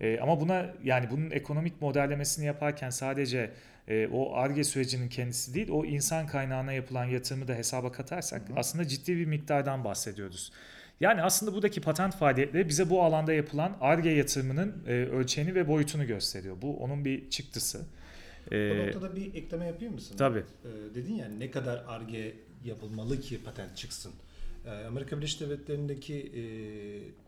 E, 0.01 0.19
ama 0.21 0.41
buna 0.41 0.75
yani 0.85 1.11
bunun 1.11 1.31
ekonomik 1.31 1.83
modellemesini 1.83 2.47
yaparken 2.47 2.91
sadece 2.91 3.51
e, 3.89 4.07
o 4.07 4.35
ARGE 4.35 4.65
sürecinin 4.65 5.09
kendisi 5.09 5.55
değil 5.55 5.69
o 5.71 5.85
insan 5.85 6.27
kaynağına 6.27 6.73
yapılan 6.73 7.05
yatırımı 7.05 7.49
da 7.49 7.55
hesaba 7.55 7.93
katarsak 7.93 8.49
Hı 8.49 8.53
hı. 8.53 8.57
aslında 8.57 8.89
ciddi 8.89 9.17
bir 9.17 9.27
miktardan 9.27 9.85
bahsediyoruz. 9.85 10.53
Yani 11.01 11.23
aslında 11.23 11.53
buradaki 11.53 11.81
patent 11.81 12.17
faaliyetleri 12.17 12.69
bize 12.69 12.91
bu 12.91 13.03
alanda 13.03 13.33
yapılan 13.33 13.77
ARGE 13.81 14.11
yatırımının 14.11 14.85
e, 14.87 14.91
ölçeğini 14.91 15.55
ve 15.55 15.69
boyutunu 15.69 16.07
gösteriyor. 16.07 16.57
Bu 16.63 16.77
onun 16.77 17.05
bir 17.05 17.31
çıktısı. 17.31 17.87
Bu 18.55 18.75
E, 18.75 18.87
noktada 18.87 19.17
bir 19.17 19.35
ekleme 19.35 19.67
yapayım 19.67 19.95
mısın? 19.95 20.17
tabii. 20.17 20.39
Ee, 20.65 20.95
dedin 20.95 21.15
ya 21.15 21.29
ne 21.29 21.51
kadar 21.51 21.85
arge 21.89 22.37
yapılmalı 22.65 23.21
ki 23.21 23.41
patent 23.45 23.77
çıksın. 23.77 24.13
Ee, 24.67 24.71
Amerika 24.71 25.17
Birleşik 25.17 25.41
Devletleri'ndeki 25.41 26.15
e, 26.15 26.43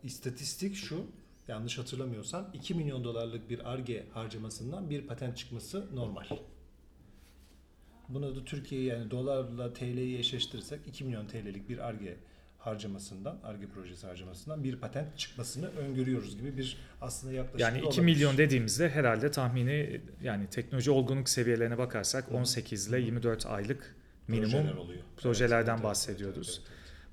istatistik 0.07 0.75
şu, 0.75 1.05
yanlış 1.47 1.77
hatırlamıyorsam 1.77 2.49
2 2.53 2.73
milyon 2.73 3.03
dolarlık 3.03 3.49
bir 3.49 3.71
arge 3.71 4.03
harcamasından 4.13 4.89
bir 4.89 5.01
patent 5.07 5.37
çıkması 5.37 5.85
normal. 5.95 6.23
Bunu 8.09 8.35
da 8.35 8.45
Türkiye'yi 8.45 8.87
yani 8.87 9.11
dolarla 9.11 9.73
TL'yi 9.73 10.17
eşleştirirsek 10.17 10.79
2 10.87 11.03
milyon 11.03 11.27
TL'lik 11.27 11.69
bir 11.69 11.77
arge 11.87 12.17
harcamasından, 12.67 13.39
arge 13.43 13.67
projesi 13.67 14.07
harcamasından 14.07 14.63
bir 14.63 14.75
patent 14.75 15.17
çıkmasını 15.17 15.67
öngörüyoruz 15.67 16.37
gibi 16.37 16.57
bir 16.57 16.77
aslında 17.01 17.33
yaklaşık 17.33 17.59
Yani 17.59 17.79
2 17.79 18.01
milyon 18.01 18.37
dediğimizde 18.37 18.89
herhalde 18.89 19.31
tahmini 19.31 20.01
yani 20.23 20.47
teknoloji 20.47 20.91
olgunluk 20.91 21.29
seviyelerine 21.29 21.77
bakarsak 21.77 22.31
18 22.31 22.87
ile 22.87 22.99
24 22.99 23.45
aylık 23.45 23.95
minimum 24.27 24.77
oluyor. 24.77 25.01
projelerden 25.17 25.83
bahsediyoruz. 25.83 26.61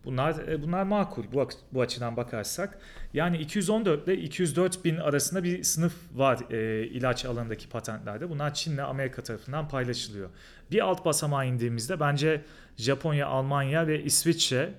Bunlar 0.05 0.49
e, 0.49 0.63
bunlar 0.63 0.83
makul 0.83 1.25
bu, 1.33 1.49
bu 1.73 1.81
açıdan 1.81 2.17
bakarsak. 2.17 2.79
Yani 3.13 3.39
214 3.39 4.09
ile 4.09 4.17
204 4.19 4.85
bin 4.85 4.97
arasında 4.97 5.45
bir 5.45 5.63
sınıf 5.63 5.95
var 6.15 6.51
e, 6.51 6.87
ilaç 6.87 7.25
alanındaki 7.25 7.69
patentlerde. 7.69 8.31
Bunlar 8.31 8.55
Çin'le 8.55 8.79
Amerika 8.79 9.23
tarafından 9.23 9.69
paylaşılıyor. 9.69 10.31
Bir 10.71 10.81
alt 10.81 11.05
basamağa 11.05 11.45
indiğimizde 11.45 12.01
bence 12.01 12.45
Japonya, 12.77 13.27
Almanya 13.27 13.87
ve 13.87 14.03
İsviçre 14.03 14.75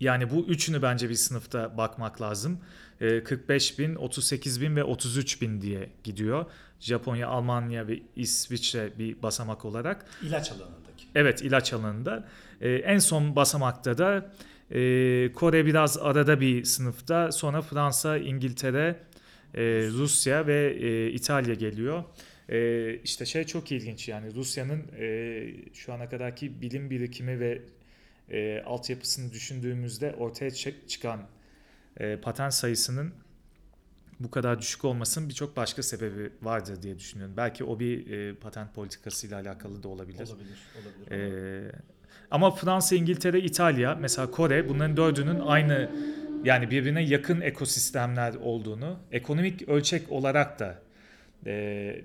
yani 0.00 0.30
bu 0.30 0.46
üçünü 0.46 0.82
bence 0.82 1.08
bir 1.08 1.14
sınıfta 1.14 1.76
bakmak 1.76 2.22
lazım. 2.22 2.58
E, 3.00 3.24
45 3.24 3.78
bin, 3.78 3.94
38 3.94 4.60
bin 4.60 4.76
ve 4.76 4.84
33 4.84 5.42
bin 5.42 5.60
diye 5.60 5.90
gidiyor. 6.04 6.46
Japonya, 6.80 7.28
Almanya 7.28 7.88
ve 7.88 8.00
İsviçre 8.16 8.90
bir 8.98 9.22
basamak 9.22 9.64
olarak. 9.64 10.06
İlaç 10.22 10.52
alanındaki. 10.52 11.06
Evet 11.14 11.42
ilaç 11.42 11.72
alanında. 11.72 12.28
Ee, 12.60 12.70
en 12.70 12.98
son 12.98 13.36
basamakta 13.36 13.98
da 13.98 14.32
e, 14.70 15.32
Kore 15.32 15.66
biraz 15.66 15.98
arada 15.98 16.40
bir 16.40 16.64
sınıfta. 16.64 17.32
Sonra 17.32 17.62
Fransa, 17.62 18.18
İngiltere, 18.18 18.96
e, 19.54 19.62
Rusya 19.90 20.46
ve 20.46 20.76
e, 20.80 21.10
İtalya 21.10 21.54
geliyor. 21.54 22.04
E, 22.48 22.94
işte 23.04 23.26
şey 23.26 23.44
çok 23.44 23.72
ilginç 23.72 24.08
yani 24.08 24.34
Rusya'nın 24.34 24.82
e, 24.98 25.46
şu 25.74 25.92
ana 25.92 26.08
kadarki 26.08 26.60
bilim 26.60 26.90
birikimi 26.90 27.40
ve 27.40 27.62
e, 28.30 28.62
altyapısını 28.62 29.32
düşündüğümüzde 29.32 30.14
ortaya 30.14 30.48
çı- 30.48 30.86
çıkan 30.86 31.20
e, 31.96 32.16
patent 32.16 32.54
sayısının 32.54 33.12
bu 34.20 34.30
kadar 34.30 34.58
düşük 34.58 34.84
olmasının 34.84 35.28
birçok 35.28 35.56
başka 35.56 35.82
sebebi 35.82 36.30
vardır 36.42 36.82
diye 36.82 36.98
düşünüyorum. 36.98 37.34
Belki 37.36 37.64
o 37.64 37.80
bir 37.80 38.10
e, 38.10 38.34
patent 38.34 38.74
politikasıyla 38.74 39.40
alakalı 39.40 39.82
da 39.82 39.88
olabilir. 39.88 40.28
Olabilir, 40.28 40.58
olabilir. 40.74 41.66
Ee, 41.66 41.72
ama 42.30 42.50
Fransa, 42.50 42.96
İngiltere, 42.96 43.40
İtalya, 43.40 43.94
mesela 43.94 44.30
Kore 44.30 44.68
bunların 44.68 44.96
dördünün 44.96 45.40
aynı 45.40 45.90
yani 46.44 46.70
birbirine 46.70 47.02
yakın 47.02 47.40
ekosistemler 47.40 48.34
olduğunu, 48.34 48.98
ekonomik 49.12 49.68
ölçek 49.68 50.12
olarak 50.12 50.58
da 50.58 50.66
e, 50.66 50.87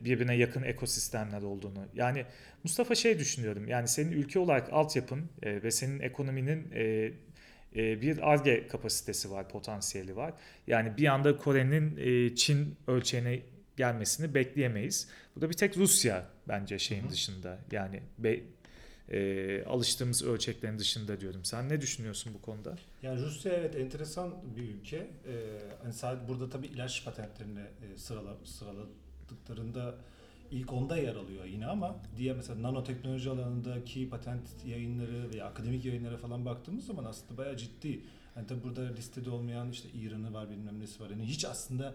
birbirine 0.06 0.36
yakın 0.36 0.64
ekosistemler 0.64 1.42
olduğunu. 1.42 1.86
Yani 1.94 2.26
Mustafa 2.64 2.96
şey 2.96 3.20
düşünüyorum. 3.20 3.68
Yani 3.68 3.88
senin 3.88 4.12
ülke 4.12 4.40
olarak 4.40 4.74
altyapın 4.74 5.30
e, 5.44 5.64
ve 5.64 5.72
senin 5.72 6.00
ekonominin 6.00 6.72
e, 6.72 7.12
e, 7.76 8.02
bir 8.02 8.32
arge 8.32 8.68
kapasitesi 8.68 9.32
var, 9.32 9.50
potansiyeli 9.50 10.16
var. 10.16 10.34
Yani 10.68 10.98
bir 10.98 11.08
anda 11.08 11.38
Kore'nin 11.38 11.98
e, 11.98 12.36
Çin 12.36 12.76
ölçeğine 12.88 13.40
gelmesini 13.78 14.34
bekleyemeyiz. 14.34 15.10
Burada 15.36 15.50
bir 15.50 15.58
tek 15.58 15.78
Rusya 15.78 16.26
bence 16.48 16.80
şeyin 16.80 17.10
dışında. 17.10 17.60
Yani 17.72 18.02
be, 18.18 18.40
e, 19.10 19.64
alıştığımız 19.64 20.24
ölçeklerin 20.24 20.80
dışında 20.80 21.20
diyorum. 21.20 21.46
Sen 21.46 21.70
ne 21.70 21.82
düşünüyorsun 21.82 22.34
bu 22.34 22.42
konuda? 22.42 22.76
Yani 23.02 23.22
Rusya 23.22 23.54
evet 23.54 23.76
enteresan 23.76 24.34
bir 24.56 24.64
ülke. 24.64 24.98
Ee, 24.98 25.08
hani 25.84 25.94
sadece 25.94 26.28
burada 26.28 26.50
tabii 26.50 26.68
ilaç 26.68 27.06
patentlerini 27.06 27.60
e, 27.60 27.98
sırala, 27.98 28.38
sıraladıklarında 29.24 29.96
ilk 30.52 30.74
onda 30.74 30.98
yer 30.98 31.16
alıyor 31.16 31.46
yine 31.46 31.66
ama 31.66 31.96
diğer 32.18 32.36
mesela 32.36 32.62
nanoteknoloji 32.62 33.30
alanındaki 33.30 34.10
patent 34.10 34.66
yayınları 34.66 35.30
veya 35.34 35.46
akademik 35.46 35.86
yayınlara 35.86 36.18
falan 36.18 36.46
baktığımız 36.46 36.86
zaman 36.86 37.04
aslında 37.04 37.38
bayağı 37.38 37.58
ciddi. 37.58 38.04
Hani 38.36 38.48
tabii 38.48 38.64
burada 38.64 38.82
listede 38.82 39.30
olmayan 39.30 39.72
işte 39.72 39.90
İran'ı 39.90 40.34
var 40.34 40.50
bilmem 40.50 40.80
nesi 40.80 41.04
var. 41.04 41.10
Yani 41.10 41.26
hiç 41.26 41.46
aslında 41.46 41.94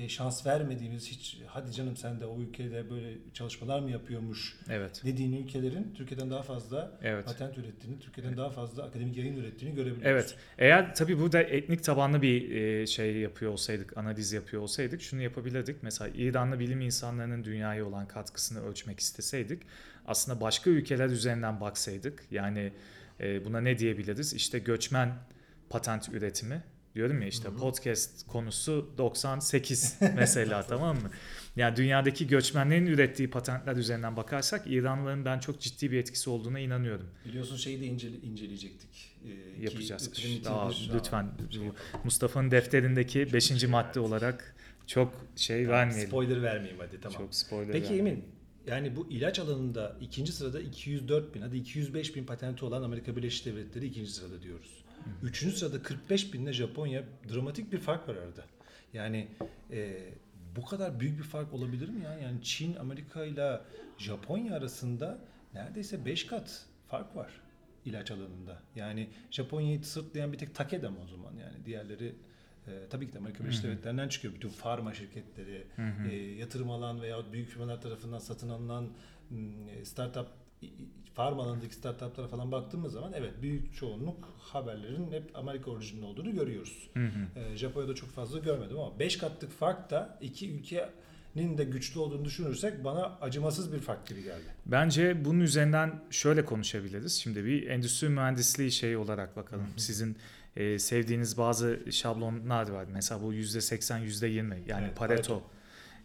e, 0.00 0.08
şans 0.08 0.46
vermediğimiz 0.46 1.08
hiç 1.10 1.38
hadi 1.46 1.72
canım 1.72 1.96
sen 1.96 2.20
de 2.20 2.26
o 2.26 2.40
ülkede 2.40 2.90
böyle 2.90 3.18
çalışmalar 3.34 3.80
mı 3.80 3.90
yapıyormuş 3.90 4.56
Evet. 4.70 5.02
dediğin 5.04 5.44
ülkelerin 5.44 5.94
Türkiye'den 5.94 6.30
daha 6.30 6.42
fazla 6.42 6.98
Evet. 7.02 7.24
patent 7.24 7.58
ürettiğini, 7.58 7.98
Türkiye'den 7.98 8.36
daha 8.36 8.50
fazla 8.50 8.82
akademik 8.82 9.16
yayın 9.16 9.36
ürettiğini 9.36 9.74
görebiliyoruz. 9.74 10.06
Evet. 10.10 10.34
Eğer 10.58 10.94
tabii 10.94 11.18
burada 11.18 11.42
etnik 11.42 11.84
tabanlı 11.84 12.22
bir 12.22 12.50
e, 12.50 12.86
şey 12.86 13.16
yapıyor 13.16 13.52
olsaydık, 13.52 13.96
analiz 13.96 14.32
yapıyor 14.32 14.62
olsaydık 14.62 15.02
şunu 15.02 15.22
yapabilirdik. 15.22 15.82
Mesela 15.82 16.10
İranlı 16.14 16.58
bilim 16.58 16.80
insanlarının 16.80 17.44
dünyaya 17.44 17.86
olan 17.86 18.08
katkısını 18.08 18.64
ölçmek 18.66 19.00
isteseydik 19.00 19.62
aslında 20.06 20.40
başka 20.40 20.70
ülkeler 20.70 21.08
üzerinden 21.08 21.60
baksaydık 21.60 22.22
yani 22.30 22.72
e, 23.20 23.44
buna 23.44 23.60
ne 23.60 23.78
diyebiliriz? 23.78 24.34
İşte 24.34 24.58
göçmen 24.58 25.14
patent 25.70 26.08
üretimi 26.08 26.62
diyorum 26.94 27.22
ya 27.22 27.28
işte 27.28 27.48
Hı 27.48 27.52
hı. 27.52 27.56
podcast 27.56 28.26
konusu 28.26 28.90
98 28.98 29.98
mesela 30.16 30.62
tamam 30.62 30.96
mı? 30.96 31.10
Yani 31.56 31.76
dünyadaki 31.76 32.26
göçmenlerin 32.26 32.86
ürettiği 32.86 33.30
patentler 33.30 33.76
üzerinden 33.76 34.16
bakarsak 34.16 34.66
İranlıların 34.66 35.24
ben 35.24 35.38
çok 35.38 35.60
ciddi 35.60 35.90
bir 35.90 35.98
etkisi 35.98 36.30
olduğuna 36.30 36.58
inanıyorum. 36.58 37.06
Biliyorsun 37.24 37.56
şeyi 37.56 37.80
de 37.80 37.86
incele, 37.86 38.16
inceleyecektik. 38.16 39.16
Ee, 39.24 39.62
Yapacağız. 39.62 40.10
Aa, 40.46 40.70
lütfen. 40.94 41.28
Şey. 41.50 41.62
Mustafa'nın 42.04 42.50
defterindeki 42.50 43.32
5. 43.32 43.44
şey 43.44 43.68
madde 43.68 43.86
verdik. 43.86 44.02
olarak 44.02 44.56
çok 44.86 45.26
şey 45.36 45.64
Tamam, 45.64 45.78
vermeyelim. 45.78 46.08
Spoiler 46.08 46.42
vermeyeyim 46.42 46.80
hadi 46.80 47.00
tamam. 47.00 47.18
Çok 47.18 47.34
spoiler 47.34 47.72
Peki 47.72 47.84
vermeyelim. 47.84 48.06
Emin, 48.06 48.24
yani 48.66 48.96
bu 48.96 49.06
ilaç 49.10 49.38
alanında 49.38 49.96
ikinci 50.00 50.32
sırada 50.32 50.60
204 50.60 51.34
bin, 51.34 51.40
hadi 51.40 51.56
205 51.56 52.16
bin 52.16 52.24
patenti 52.24 52.64
olan 52.64 52.82
Amerika 52.82 53.16
Birleşik 53.16 53.46
Devletleri 53.46 53.86
ikinci 53.86 54.10
sırada 54.10 54.42
diyoruz. 54.42 54.79
Üçüncü 55.22 55.56
sırada 55.56 55.82
45 55.82 56.32
binle 56.34 56.52
Japonya 56.52 57.04
dramatik 57.32 57.72
bir 57.72 57.78
fark 57.78 58.08
var 58.08 58.16
arada. 58.16 58.44
Yani 58.92 59.28
e, 59.70 60.08
bu 60.56 60.64
kadar 60.64 61.00
büyük 61.00 61.18
bir 61.18 61.24
fark 61.24 61.54
olabilir 61.54 61.88
mi 61.88 62.04
ya? 62.04 62.18
Yani 62.18 62.42
Çin, 62.42 62.76
Amerika 62.76 63.24
ile 63.24 63.60
Japonya 63.98 64.54
arasında 64.56 65.18
neredeyse 65.54 66.04
5 66.04 66.26
kat 66.26 66.66
fark 66.88 67.16
var 67.16 67.30
ilaç 67.84 68.10
alanında. 68.10 68.62
Yani 68.76 69.08
Japonya'yı 69.30 69.84
sırtlayan 69.84 70.32
bir 70.32 70.38
tek 70.38 70.54
Takeda 70.54 70.90
mı 70.90 70.96
o 71.04 71.06
zaman 71.06 71.32
yani 71.34 71.64
diğerleri 71.64 72.14
e, 72.66 72.70
tabii 72.90 73.06
ki 73.06 73.12
de 73.12 73.18
Amerika 73.18 73.44
Birleşik. 73.44 73.64
Devletleri'nden 73.64 74.08
çıkıyor. 74.08 74.34
Bütün 74.34 74.48
farma 74.48 74.94
şirketleri, 74.94 75.66
Hı 75.76 75.82
hı. 75.82 76.08
e, 76.08 76.16
yatırım 76.16 76.70
alan 76.70 77.02
veya 77.02 77.32
büyük 77.32 77.48
firmalar 77.48 77.80
tarafından 77.80 78.18
satın 78.18 78.48
alınan 78.48 78.88
m, 79.30 79.84
startup 79.84 80.26
farm 81.14 81.40
alanındaki 81.40 81.74
startuplara 81.74 82.28
falan 82.28 82.52
baktığımız 82.52 82.92
zaman 82.92 83.12
evet 83.16 83.32
büyük 83.42 83.74
çoğunluk 83.74 84.28
haberlerin 84.38 85.12
hep 85.12 85.30
Amerika 85.34 85.70
orijinli 85.70 86.04
olduğunu 86.04 86.32
görüyoruz. 86.32 86.90
Hı 86.94 87.04
hı. 87.06 87.40
Ee, 87.40 87.56
Japonya'da 87.56 87.94
çok 87.94 88.10
fazla 88.10 88.38
görmedim 88.38 88.78
ama 88.78 88.98
5 88.98 89.18
katlık 89.18 89.50
fark 89.50 89.90
da 89.90 90.18
iki 90.20 90.50
ülkenin 90.52 91.58
de 91.58 91.64
güçlü 91.64 92.00
olduğunu 92.00 92.24
düşünürsek 92.24 92.84
bana 92.84 93.18
acımasız 93.20 93.72
bir 93.72 93.78
fark 93.78 94.06
gibi 94.06 94.22
geldi. 94.22 94.44
Bence 94.66 95.24
bunun 95.24 95.40
üzerinden 95.40 96.02
şöyle 96.10 96.44
konuşabiliriz. 96.44 97.12
Şimdi 97.12 97.44
bir 97.44 97.66
endüstri 97.66 98.08
mühendisliği 98.08 98.72
şey 98.72 98.96
olarak 98.96 99.36
bakalım. 99.36 99.66
Sizin 99.76 100.16
e, 100.56 100.78
sevdiğiniz 100.78 101.38
bazı 101.38 101.80
şablonlar 101.90 102.68
var. 102.68 102.86
Mesela 102.92 103.22
bu 103.22 103.34
%80, 103.34 104.04
%20 104.04 104.68
yani 104.68 104.84
Evet, 104.86 104.96
Pareto. 104.96 105.22
Pareto. 105.22 105.42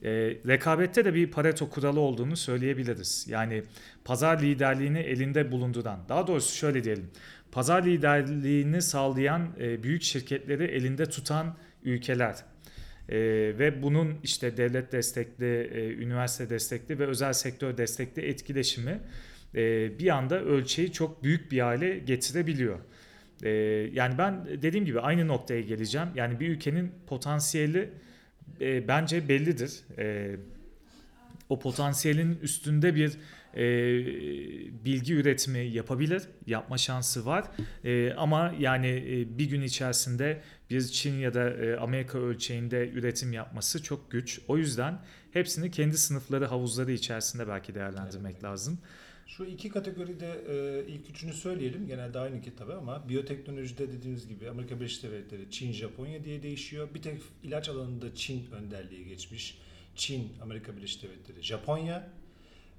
E, 0.06 0.10
rekabette 0.48 1.06
de 1.06 1.14
bir 1.14 1.32
Pareto 1.32 1.70
kuralı 1.70 2.00
olduğunu 2.00 2.38
söyleyebiliriz. 2.38 3.26
Yani 3.30 3.64
pazar 4.06 4.42
liderliğini 4.42 5.00
elinde 5.00 5.52
bulunduran, 5.52 6.00
daha 6.10 6.28
doğrusu 6.28 6.56
şöyle 6.56 6.84
diyelim. 6.84 7.10
Pazar 7.52 7.86
liderliğini 7.86 8.82
sağlayan 8.82 9.48
e, 9.60 9.84
büyük 9.84 10.04
şirketleri 10.04 10.64
elinde 10.64 11.06
tutan 11.06 11.58
ülkeler. 11.84 12.36
E, 13.10 13.18
ve 13.60 13.84
bunun 13.84 14.16
işte 14.24 14.58
devlet 14.58 14.92
destekli, 14.92 15.70
e, 15.74 15.94
üniversite 15.94 16.50
destekli 16.50 17.00
ve 17.00 17.06
özel 17.06 17.34
sektör 17.34 17.78
destekli 17.78 18.22
etkileşimi 18.22 19.00
e, 19.56 20.00
bir 20.00 20.10
anda 20.10 20.44
ölçeği 20.44 20.92
çok 20.92 21.24
büyük 21.24 21.52
bir 21.52 21.60
hale 21.60 22.00
getirebiliyor. 22.00 22.80
E, 23.44 23.50
yani 23.94 24.18
ben 24.18 24.48
dediğim 24.62 24.86
gibi 24.86 25.00
aynı 25.00 25.28
noktaya 25.28 25.62
geleceğim. 25.62 26.08
Yani 26.16 26.40
bir 26.40 26.50
ülkenin 26.50 26.92
potansiyeli 27.08 27.90
e, 28.62 28.88
bence 28.88 29.30
bellidir. 29.30 29.80
E, 29.98 30.36
o 31.50 31.60
potansiyelin 31.60 32.40
üstünde 32.42 32.96
bir 32.96 33.18
e, 33.56 33.66
bilgi 34.86 35.14
üretimi 35.14 35.60
yapabilir, 35.60 36.24
yapma 36.48 36.78
şansı 36.78 37.26
var. 37.26 37.46
E, 37.84 38.14
ama 38.14 38.54
yani 38.60 38.88
e, 38.88 39.38
bir 39.38 39.50
gün 39.50 39.62
içerisinde 39.62 40.42
bir 40.70 40.82
Çin 40.82 41.14
ya 41.14 41.34
da 41.34 41.50
e, 41.50 41.78
Amerika 41.78 42.18
ölçeğinde 42.20 42.90
üretim 42.90 43.34
yapması 43.34 43.84
çok 43.84 44.12
güç. 44.12 44.40
O 44.48 44.58
yüzden 44.58 45.00
hepsini 45.32 45.72
kendi 45.72 45.98
sınıfları, 45.98 46.46
havuzları 46.46 46.92
içerisinde 46.92 47.48
belki 47.48 47.76
değerlendirmek 47.76 48.34
Evet. 48.34 48.44
lazım. 48.44 48.80
Şu 49.26 49.46
iki 49.46 49.70
kategoride 49.70 50.42
e, 50.50 50.88
ilk 50.88 51.10
üçünü 51.10 51.34
söyleyelim. 51.34 51.88
Genelde 51.88 52.20
aynı 52.20 52.42
kitabı 52.42 52.78
ama 52.78 53.10
biyoteknolojide 53.10 53.92
dediğimiz 53.92 54.28
gibi 54.28 54.50
Amerika 54.50 54.76
Birleşik 54.80 55.04
Devletleri, 55.04 55.52
Çin, 55.52 55.72
Japonya 55.72 56.24
diye 56.24 56.44
değişiyor. 56.44 56.90
Bir 56.94 57.02
tek 57.02 57.22
ilaç 57.44 57.70
alanında 57.70 58.16
Çin 58.16 58.52
önderliği 58.52 59.06
geçmiş. 59.06 59.58
Çin, 59.96 60.30
Amerika 60.42 60.78
Birleşik 60.78 61.04
Devletleri, 61.04 61.42
Japonya. 61.44 62.10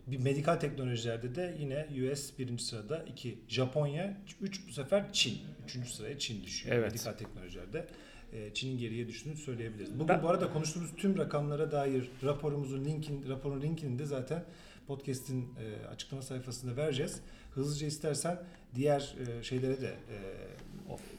Bir 0.07 0.19
medikal 0.19 0.57
teknolojilerde 0.57 1.35
de 1.35 1.57
yine 1.61 1.87
US 2.13 2.39
birinci 2.39 2.65
sırada, 2.65 3.03
iki 3.03 3.39
Japonya, 3.49 4.17
üç 4.41 4.69
bu 4.69 4.73
sefer 4.73 5.13
Çin. 5.13 5.39
Üçüncü 5.65 5.89
sıraya 5.91 6.19
Çin 6.19 6.45
düşüyor. 6.45 6.77
Evet. 6.77 6.93
Medikal 6.93 7.13
teknolojilerde 7.13 7.87
e, 8.33 8.55
Çin'in 8.55 8.79
geriye 8.79 9.09
düştüğünü 9.09 9.37
söyleyebiliriz. 9.37 9.95
Bugün 9.95 10.09
Ben- 10.09 10.23
bu 10.23 10.29
arada 10.29 10.53
konuştuğumuz 10.53 10.91
tüm 10.97 11.19
rakamlara 11.19 11.73
dair 11.73 12.09
raporumuzun 12.25 12.85
linkin, 12.85 13.29
raporun 13.29 13.63
linkini 13.63 13.99
de 13.99 14.05
zaten 14.05 14.45
podcast'in 14.87 15.55
e, 15.59 15.87
açıklama 15.87 16.23
sayfasında 16.23 16.77
vereceğiz. 16.77 17.21
Hızlıca 17.55 17.87
istersen 17.87 18.43
diğer 18.75 19.17
e, 19.19 19.43
şeylere 19.43 19.81
de 19.81 19.87
e, 19.89 20.19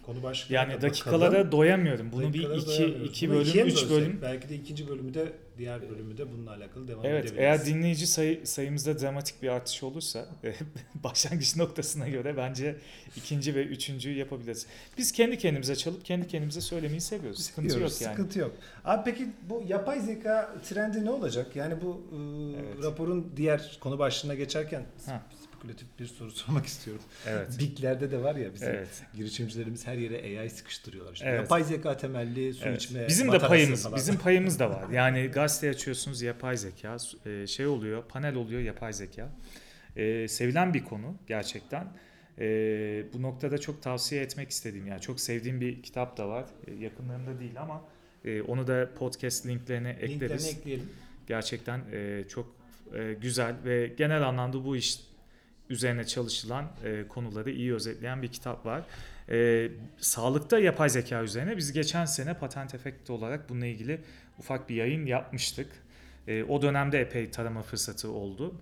konu 0.05 0.23
başlıklarına 0.23 0.71
Yani 0.71 0.81
dakikalara 0.81 1.31
bakalım. 1.31 1.51
doyamıyorum. 1.51 2.11
Bunu 2.11 2.23
Dakikalara 2.23 2.55
bir 2.57 2.61
iki, 2.61 2.85
iki 2.85 3.29
Bunu 3.29 3.35
bölüm, 3.37 3.65
mi 3.65 3.71
üç 3.71 3.89
bölüm. 3.89 4.19
Belki 4.21 4.49
de 4.49 4.55
ikinci 4.55 4.87
bölümü 4.87 5.13
de 5.13 5.33
diğer 5.57 5.89
bölümü 5.89 6.17
de 6.17 6.31
bununla 6.31 6.51
alakalı 6.51 6.87
devam 6.87 7.05
Evet, 7.05 7.25
edebiliriz. 7.25 7.39
eğer 7.43 7.65
dinleyici 7.65 8.07
sayı, 8.07 8.47
sayımızda 8.47 8.99
dramatik 8.99 9.43
bir 9.43 9.47
artış 9.47 9.83
olursa 9.83 10.25
e, 10.43 10.53
başlangıç 11.03 11.55
noktasına 11.55 12.07
göre 12.09 12.37
bence 12.37 12.75
ikinci 13.15 13.55
ve 13.55 13.63
üçüncüyü 13.65 14.17
yapabiliriz. 14.17 14.67
Biz 14.97 15.11
kendi 15.11 15.37
kendimize 15.37 15.75
çalıp 15.75 16.05
kendi 16.05 16.27
kendimize 16.27 16.61
söylemeyi 16.61 17.01
seviyoruz. 17.01 17.39
Sıkıntı 17.45 17.79
yok 17.79 18.01
yani. 18.01 18.11
Sıkıntı 18.15 18.39
yok. 18.39 18.51
Abi 18.85 19.01
peki 19.11 19.27
bu 19.49 19.63
yapay 19.67 19.99
zeka 20.01 20.55
trendi 20.69 21.05
ne 21.05 21.09
olacak? 21.09 21.55
Yani 21.55 21.73
bu 21.81 22.01
e, 22.11 22.17
Evet. 22.61 22.83
raporun 22.83 23.31
diğer 23.37 23.77
konu 23.81 23.99
başlığına 23.99 24.35
geçerken 24.35 24.85
Ha. 25.05 25.23
Spekülatif 25.57 25.87
bir 25.99 26.05
soru 26.05 26.31
sormak 26.45 26.65
istiyorum. 26.65 27.03
Evet. 27.27 27.59
Big'lerde 27.59 28.11
de 28.11 28.23
var 28.23 28.35
ya 28.35 28.53
bizim 28.53 28.69
Evet. 28.69 29.03
girişimcilerimiz 29.15 29.87
her 29.87 29.97
yere 29.97 30.39
AI 30.39 30.49
sıkıştırıyorlar. 30.49 31.13
İşte 31.13 31.25
Evet. 31.25 31.39
Yapay 31.39 31.63
zeka 31.63 31.97
temelli 31.97 32.53
su 32.53 32.65
Evet. 32.65 32.81
içme 32.81 33.07
Bizim 33.07 33.31
de 33.31 33.39
payımız, 33.39 33.83
falan. 33.83 33.95
bizim 33.97 34.17
payımız 34.17 34.59
da 34.59 34.69
var. 34.69 34.89
Yani 34.91 35.27
gazete 35.27 35.69
açıyorsunuz 35.69 36.21
yapay 36.21 36.57
zeka, 36.57 36.97
e, 37.25 37.47
şey 37.47 37.67
oluyor, 37.67 38.03
panel 38.03 38.35
oluyor 38.35 38.61
yapay 38.61 38.93
zeka. 38.93 39.29
E, 39.95 40.27
sevilen 40.27 40.73
bir 40.73 40.83
konu 40.85 41.15
gerçekten. 41.27 41.87
E, 42.39 42.45
bu 43.13 43.21
noktada 43.21 43.57
çok 43.57 43.81
tavsiye 43.81 44.21
etmek 44.21 44.49
istediğim 44.49 44.87
yani 44.87 45.01
çok 45.01 45.19
sevdiğim 45.19 45.61
bir 45.61 45.83
kitap 45.83 46.17
da 46.17 46.27
var. 46.29 46.45
E, 46.67 46.73
yakınlarında 46.73 47.39
değil 47.39 47.61
ama 47.61 47.83
e, 48.25 48.41
onu 48.41 48.67
da 48.67 48.89
podcast 48.99 49.45
linklerine 49.45 49.89
ekleriz. 49.89 50.11
Linklerini 50.21 50.47
ekleyelim. 50.59 50.89
Gerçekten 51.27 51.81
e, 51.91 52.23
çok 52.29 52.55
e, 52.93 53.13
güzel 53.21 53.55
ve 53.65 53.87
genel 53.97 54.27
anlamda 54.27 54.65
bu 54.65 54.75
iş 54.77 54.99
üzerine 55.69 56.07
çalışılan 56.07 56.71
e, 56.83 57.07
konuları 57.07 57.51
iyi 57.51 57.73
özetleyen 57.73 58.21
bir 58.21 58.27
kitap 58.27 58.65
var. 58.65 58.83
E, 59.29 59.69
sağlıkta 59.97 60.59
yapay 60.59 60.89
zeka 60.89 61.23
üzerine 61.23 61.57
biz 61.57 61.71
geçen 61.71 62.05
sene 62.05 62.33
patent 62.33 62.75
efekti 62.75 63.11
olarak 63.11 63.49
bununla 63.49 63.65
ilgili 63.65 64.01
ufak 64.39 64.69
bir 64.69 64.75
yayın 64.75 65.05
yapmıştık. 65.05 65.67
E, 66.27 66.43
o 66.43 66.61
dönemde 66.61 67.01
epey 67.01 67.31
tarama 67.31 67.61
fırsatı 67.61 68.11
oldu. 68.11 68.55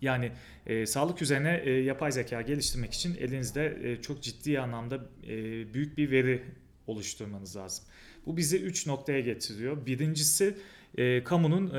Yani 0.00 0.32
e, 0.66 0.86
sağlık 0.86 1.22
üzerine 1.22 1.62
e, 1.64 1.70
yapay 1.70 2.12
zeka 2.12 2.42
geliştirmek 2.42 2.92
için 2.92 3.16
elinizde 3.16 3.78
e, 3.82 4.02
çok 4.02 4.22
ciddi 4.22 4.60
anlamda 4.60 4.96
e, 5.28 5.34
büyük 5.74 5.98
bir 5.98 6.10
veri 6.10 6.42
oluşturmanız 6.86 7.56
lazım. 7.56 7.84
Bu 8.26 8.36
bizi 8.36 8.62
üç 8.62 8.86
noktaya 8.86 9.20
getiriyor. 9.20 9.86
Birincisi 9.86 10.56
e, 10.98 11.24
kamunun 11.24 11.74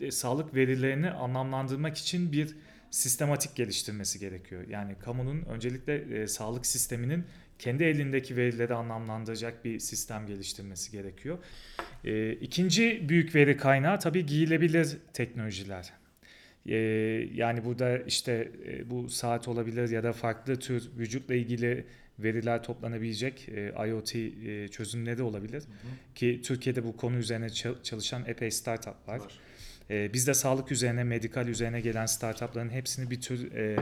e, 0.00 0.10
sağlık 0.10 0.54
verilerini 0.54 1.10
anlamlandırmak 1.10 1.98
için 1.98 2.32
bir 2.32 2.56
sistematik 2.90 3.56
geliştirmesi 3.56 4.18
gerekiyor. 4.18 4.64
Yani 4.68 4.94
kamunun 4.98 5.42
öncelikle 5.42 6.22
e, 6.22 6.26
sağlık 6.26 6.66
sisteminin 6.66 7.24
kendi 7.58 7.84
elindeki 7.84 8.36
verileri 8.36 8.74
anlamlandıracak 8.74 9.64
bir 9.64 9.78
sistem 9.78 10.26
geliştirmesi 10.26 10.92
gerekiyor. 10.92 11.38
E, 12.04 12.32
ikinci 12.32 13.08
büyük 13.08 13.34
veri 13.34 13.56
kaynağı 13.56 14.00
tabii 14.00 14.26
giyilebilir 14.26 14.96
teknolojiler. 15.12 15.92
E, 16.66 16.76
yani 17.34 17.64
burada 17.64 17.98
işte 17.98 18.52
e, 18.66 18.90
bu 18.90 19.08
saat 19.08 19.48
olabilir 19.48 19.88
ya 19.90 20.02
da 20.02 20.12
farklı 20.12 20.58
tür 20.58 20.90
vücutla 20.98 21.34
ilgili 21.34 21.84
veriler 22.18 22.62
toplanabilecek 22.62 23.48
e, 23.48 23.72
IoT 23.88 24.16
e, 24.16 24.68
çözümleri 24.68 25.22
olabilir. 25.22 25.62
Ki 26.14 26.40
Türkiye'de 26.44 26.84
bu 26.84 26.96
konu 26.96 27.16
üzerine 27.16 27.46
ça- 27.46 27.82
çalışan 27.82 28.24
epey 28.26 28.50
startup 28.50 29.08
var. 29.08 29.18
Var. 29.18 29.38
E, 29.90 30.12
biz 30.12 30.26
de 30.26 30.34
sağlık 30.34 30.72
üzerine, 30.72 31.04
medikal 31.04 31.48
üzerine 31.48 31.80
gelen 31.80 32.06
startupların 32.06 32.70
hepsini 32.70 33.10
bir 33.10 33.20
tür 33.20 33.52
e, 33.52 33.76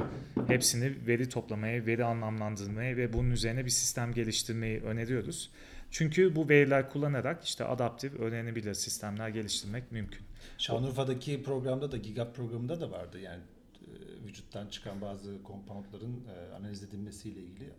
hepsini 0.47 1.07
veri 1.07 1.29
toplamaya, 1.29 1.87
veri 1.87 2.05
anlamlandırmaya 2.05 2.97
ve 2.97 3.13
bunun 3.13 3.31
üzerine 3.31 3.65
bir 3.65 3.71
sistem 3.71 4.13
geliştirmeyi 4.13 4.81
öneriyoruz. 4.81 5.51
Çünkü 5.91 6.37
bu 6.37 6.49
veriler 6.49 6.91
kullanarak 6.91 7.45
işte 7.45 7.65
adaptif, 7.65 8.15
öğrenebilir 8.15 8.75
sistemler 8.75 9.29
geliştirmek 9.29 9.93
mümkün. 9.93 10.23
Şanlıurfa'daki 10.59 11.43
programda 11.43 11.93
da 11.93 11.97
GIGAP 11.97 12.37
programında 12.37 12.81
da 12.81 12.91
vardı. 12.91 13.21
Yani 13.21 13.43
e, 13.83 14.27
vücuttan 14.27 14.69
çıkan 14.69 15.01
bazı 15.01 15.43
kompoundların 15.43 16.25
e, 16.29 16.55
analiz 16.55 16.83
edilmesiyle 16.83 17.41
ilgili 17.41 17.71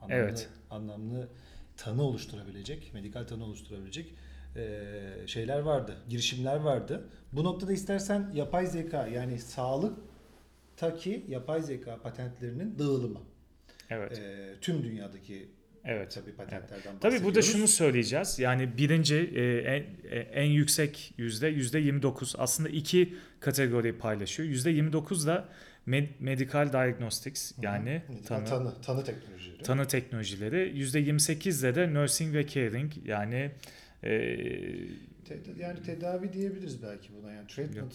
anlamlı, 0.00 0.22
Evet. 0.22 0.48
anlamlı 0.70 1.28
tanı 1.76 2.02
oluşturabilecek, 2.02 2.94
medikal 2.94 3.24
tanı 3.24 3.44
oluşturabilecek 3.44 4.14
şeyler 5.26 5.58
vardı, 5.58 5.96
girişimler 6.08 6.56
vardı. 6.56 7.08
Bu 7.32 7.44
noktada 7.44 7.72
istersen 7.72 8.30
yapay 8.34 8.66
zeka 8.66 9.06
yani 9.06 9.38
sağlıktaki 9.38 11.24
yapay 11.28 11.62
zeka 11.62 12.02
patentlerinin 12.02 12.78
dağılımı. 12.78 13.20
Evet. 13.90 14.18
E, 14.18 14.54
tüm 14.60 14.82
dünyadaki 14.82 15.48
Evet. 15.84 16.12
tabii 16.12 16.32
patentlerden 16.32 16.98
Tabii 17.00 17.24
burada 17.24 17.42
şunu 17.42 17.68
söyleyeceğiz. 17.68 18.38
Yani 18.38 18.78
birinci 18.78 19.16
e, 19.16 19.58
en, 19.58 19.82
e, 20.10 20.18
en 20.18 20.50
yüksek 20.50 21.14
yüzde 21.18 21.48
yüzde 21.48 21.78
29. 21.78 22.34
Aslında 22.38 22.68
iki 22.68 23.14
kategori 23.40 23.98
paylaşıyor. 23.98 24.48
Yüzde 24.48 24.70
29 24.70 25.26
da 25.26 25.48
med- 25.88 26.08
medical 26.20 26.72
diagnostics 26.72 27.52
yani 27.62 28.02
tanı, 28.08 28.44
tanı, 28.44 28.48
tanı, 28.48 28.80
tanı 28.82 29.04
teknolojileri. 29.04 29.62
tanı 29.62 29.88
teknolojileri. 29.88 30.72
Yüzde 30.78 31.00
28 31.00 31.62
de 31.62 31.74
de 31.74 31.94
nursing 31.94 32.34
ve 32.34 32.46
caring 32.46 32.92
yani 33.04 33.50
e, 34.02 34.10
yani 35.58 35.82
tedavi 35.86 36.32
diyebiliriz 36.32 36.82
belki 36.82 37.08
buna 37.14 37.32
yani 37.32 37.46
treatment 37.46 37.94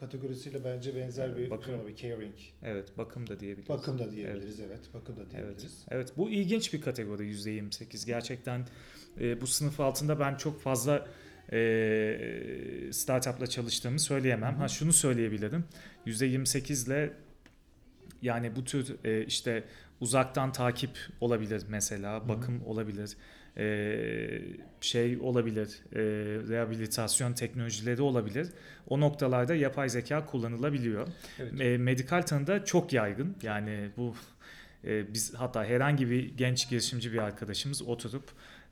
kategorisiyle 0.00 0.64
bence 0.64 0.96
benzer 0.96 1.36
bir 1.36 1.50
Bakım. 1.50 1.88
bir 1.88 1.96
caring. 1.96 2.34
evet 2.62 2.98
bakım 2.98 3.26
da 3.28 3.40
diyebiliriz. 3.40 3.68
Bakım 3.68 3.98
da 3.98 4.10
diyebiliriz 4.10 4.60
evet, 4.60 4.80
bakım 4.94 5.16
da 5.16 5.20
Evet. 5.20 5.32
diyebiliriz. 5.32 5.84
Evet 5.90 6.12
bu 6.16 6.30
ilginç 6.30 6.72
bir 6.72 6.80
kategori 6.80 7.22
%28. 7.22 8.06
Gerçekten 8.06 8.66
e, 9.20 9.40
bu 9.40 9.46
sınıf 9.46 9.80
altında 9.80 10.20
ben 10.20 10.34
çok 10.34 10.60
fazla 10.60 11.08
e, 11.52 12.88
startupla 12.92 13.46
çalıştığımı 13.46 14.00
söyleyemem. 14.00 14.56
Ha 14.56 14.68
şunu 14.68 14.92
söyleyebilirim. 14.92 15.64
%28 16.06 16.86
ile 16.86 17.12
yani 18.22 18.56
bu 18.56 18.64
tür 18.64 18.96
e, 19.04 19.24
işte 19.24 19.64
uzaktan 20.00 20.52
takip 20.52 20.90
olabilir 21.20 21.62
mesela, 21.68 22.28
bakım 22.28 22.66
olabilir, 22.66 23.16
e, 23.58 24.42
şey 24.80 25.18
olabilir, 25.18 25.68
e, 25.92 26.00
rehabilitasyon 26.48 27.32
teknolojileri 27.32 28.02
olabilir. 28.02 28.48
O 28.88 29.00
noktalarda 29.00 29.54
yapay 29.54 29.88
zeka 29.88 30.26
kullanılabiliyor. 30.26 31.08
Evet. 31.38 31.60
E, 31.60 31.78
medikal 31.78 32.22
tanıda 32.22 32.64
çok 32.64 32.92
yaygın. 32.92 33.36
Yani 33.42 33.90
bu 33.96 34.14
e, 34.84 35.14
biz 35.14 35.34
hatta 35.34 35.64
herhangi 35.64 36.10
bir 36.10 36.36
genç 36.36 36.70
girişimci 36.70 37.12
bir 37.12 37.18
arkadaşımız 37.18 37.82
oturup 37.82 38.24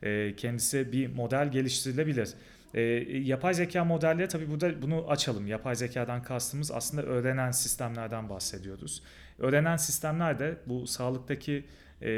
e, 0.03 0.37
kendisi 0.37 0.93
bir 0.93 1.07
model 1.07 1.51
geliştirilebilir. 1.53 2.29
E, 2.75 2.81
yapay 3.21 3.55
zeka 3.55 3.85
modelleri 3.85 4.29
tabii 4.29 4.51
burada 4.51 4.83
bunu 4.83 5.11
açalım. 5.11 5.47
Yapay 5.47 5.77
zekadan 5.77 6.23
kastımız 6.23 6.71
aslında 6.71 7.03
öğrenen 7.03 7.51
sistemlerden 7.51 8.29
bahsediyoruz. 8.29 9.03
Öğrenen 9.39 9.77
sistemler 9.77 10.39
de 10.39 10.57
bu 10.67 10.87
sağlıktaki 10.87 11.65
e, 12.05 12.11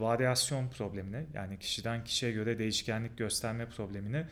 varyasyon 0.00 0.68
problemini 0.68 1.26
yani 1.34 1.58
kişiden 1.58 2.04
kişiye 2.04 2.32
göre 2.32 2.58
değişkenlik 2.58 3.18
gösterme 3.18 3.66
problemini 3.66 4.24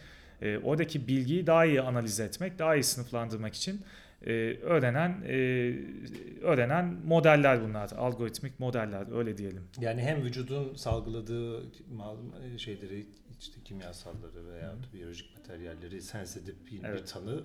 e, 0.43 0.59
oradaki 0.59 1.09
bilgiyi 1.09 1.47
daha 1.47 1.65
iyi 1.65 1.81
analiz 1.81 2.21
etmek, 2.21 2.59
daha 2.59 2.77
iyi 2.77 2.85
sınıflandırmak 2.85 3.55
için 3.55 3.81
e, 4.27 4.33
öğrenen 4.63 5.23
e, 5.29 5.35
öğrenen 6.43 6.97
modeller 7.07 7.63
bunlar. 7.63 7.91
Algoritmik 7.97 8.61
modeller 8.61 9.19
öyle 9.19 9.39
diyelim. 9.39 9.63
Yani 9.81 10.03
hem 10.03 10.23
vücudun 10.23 10.75
salgıladığı 10.75 11.63
mal- 11.95 12.59
şeyleri 12.59 13.07
işte 13.41 13.61
kimyasalları 13.65 14.53
veya 14.53 14.75
biyolojik 14.95 15.37
materyalleri 15.39 16.03
sens 16.03 16.37
edip 16.37 16.57
bir, 16.67 16.83
bir 16.83 16.89
Evet. 16.89 17.09
tanı 17.13 17.41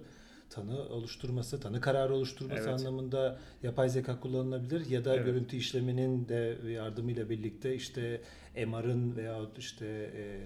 tanı 0.49 0.79
oluşturması, 0.89 1.59
tanı 1.59 1.81
kararı 1.81 2.13
oluşturması 2.15 2.61
Evet. 2.69 2.79
anlamında 2.79 3.39
yapay 3.63 3.89
zeka 3.89 4.19
kullanılabilir 4.19 4.89
ya 4.89 5.05
da 5.05 5.15
Evet. 5.15 5.25
görüntü 5.25 5.57
işleminin 5.57 6.27
de 6.27 6.57
yardımıyla 6.71 7.29
birlikte 7.29 7.75
işte 7.75 8.21
MR'ın 8.67 9.15
veya 9.15 9.39
işte 9.57 9.85
e, 10.15 10.39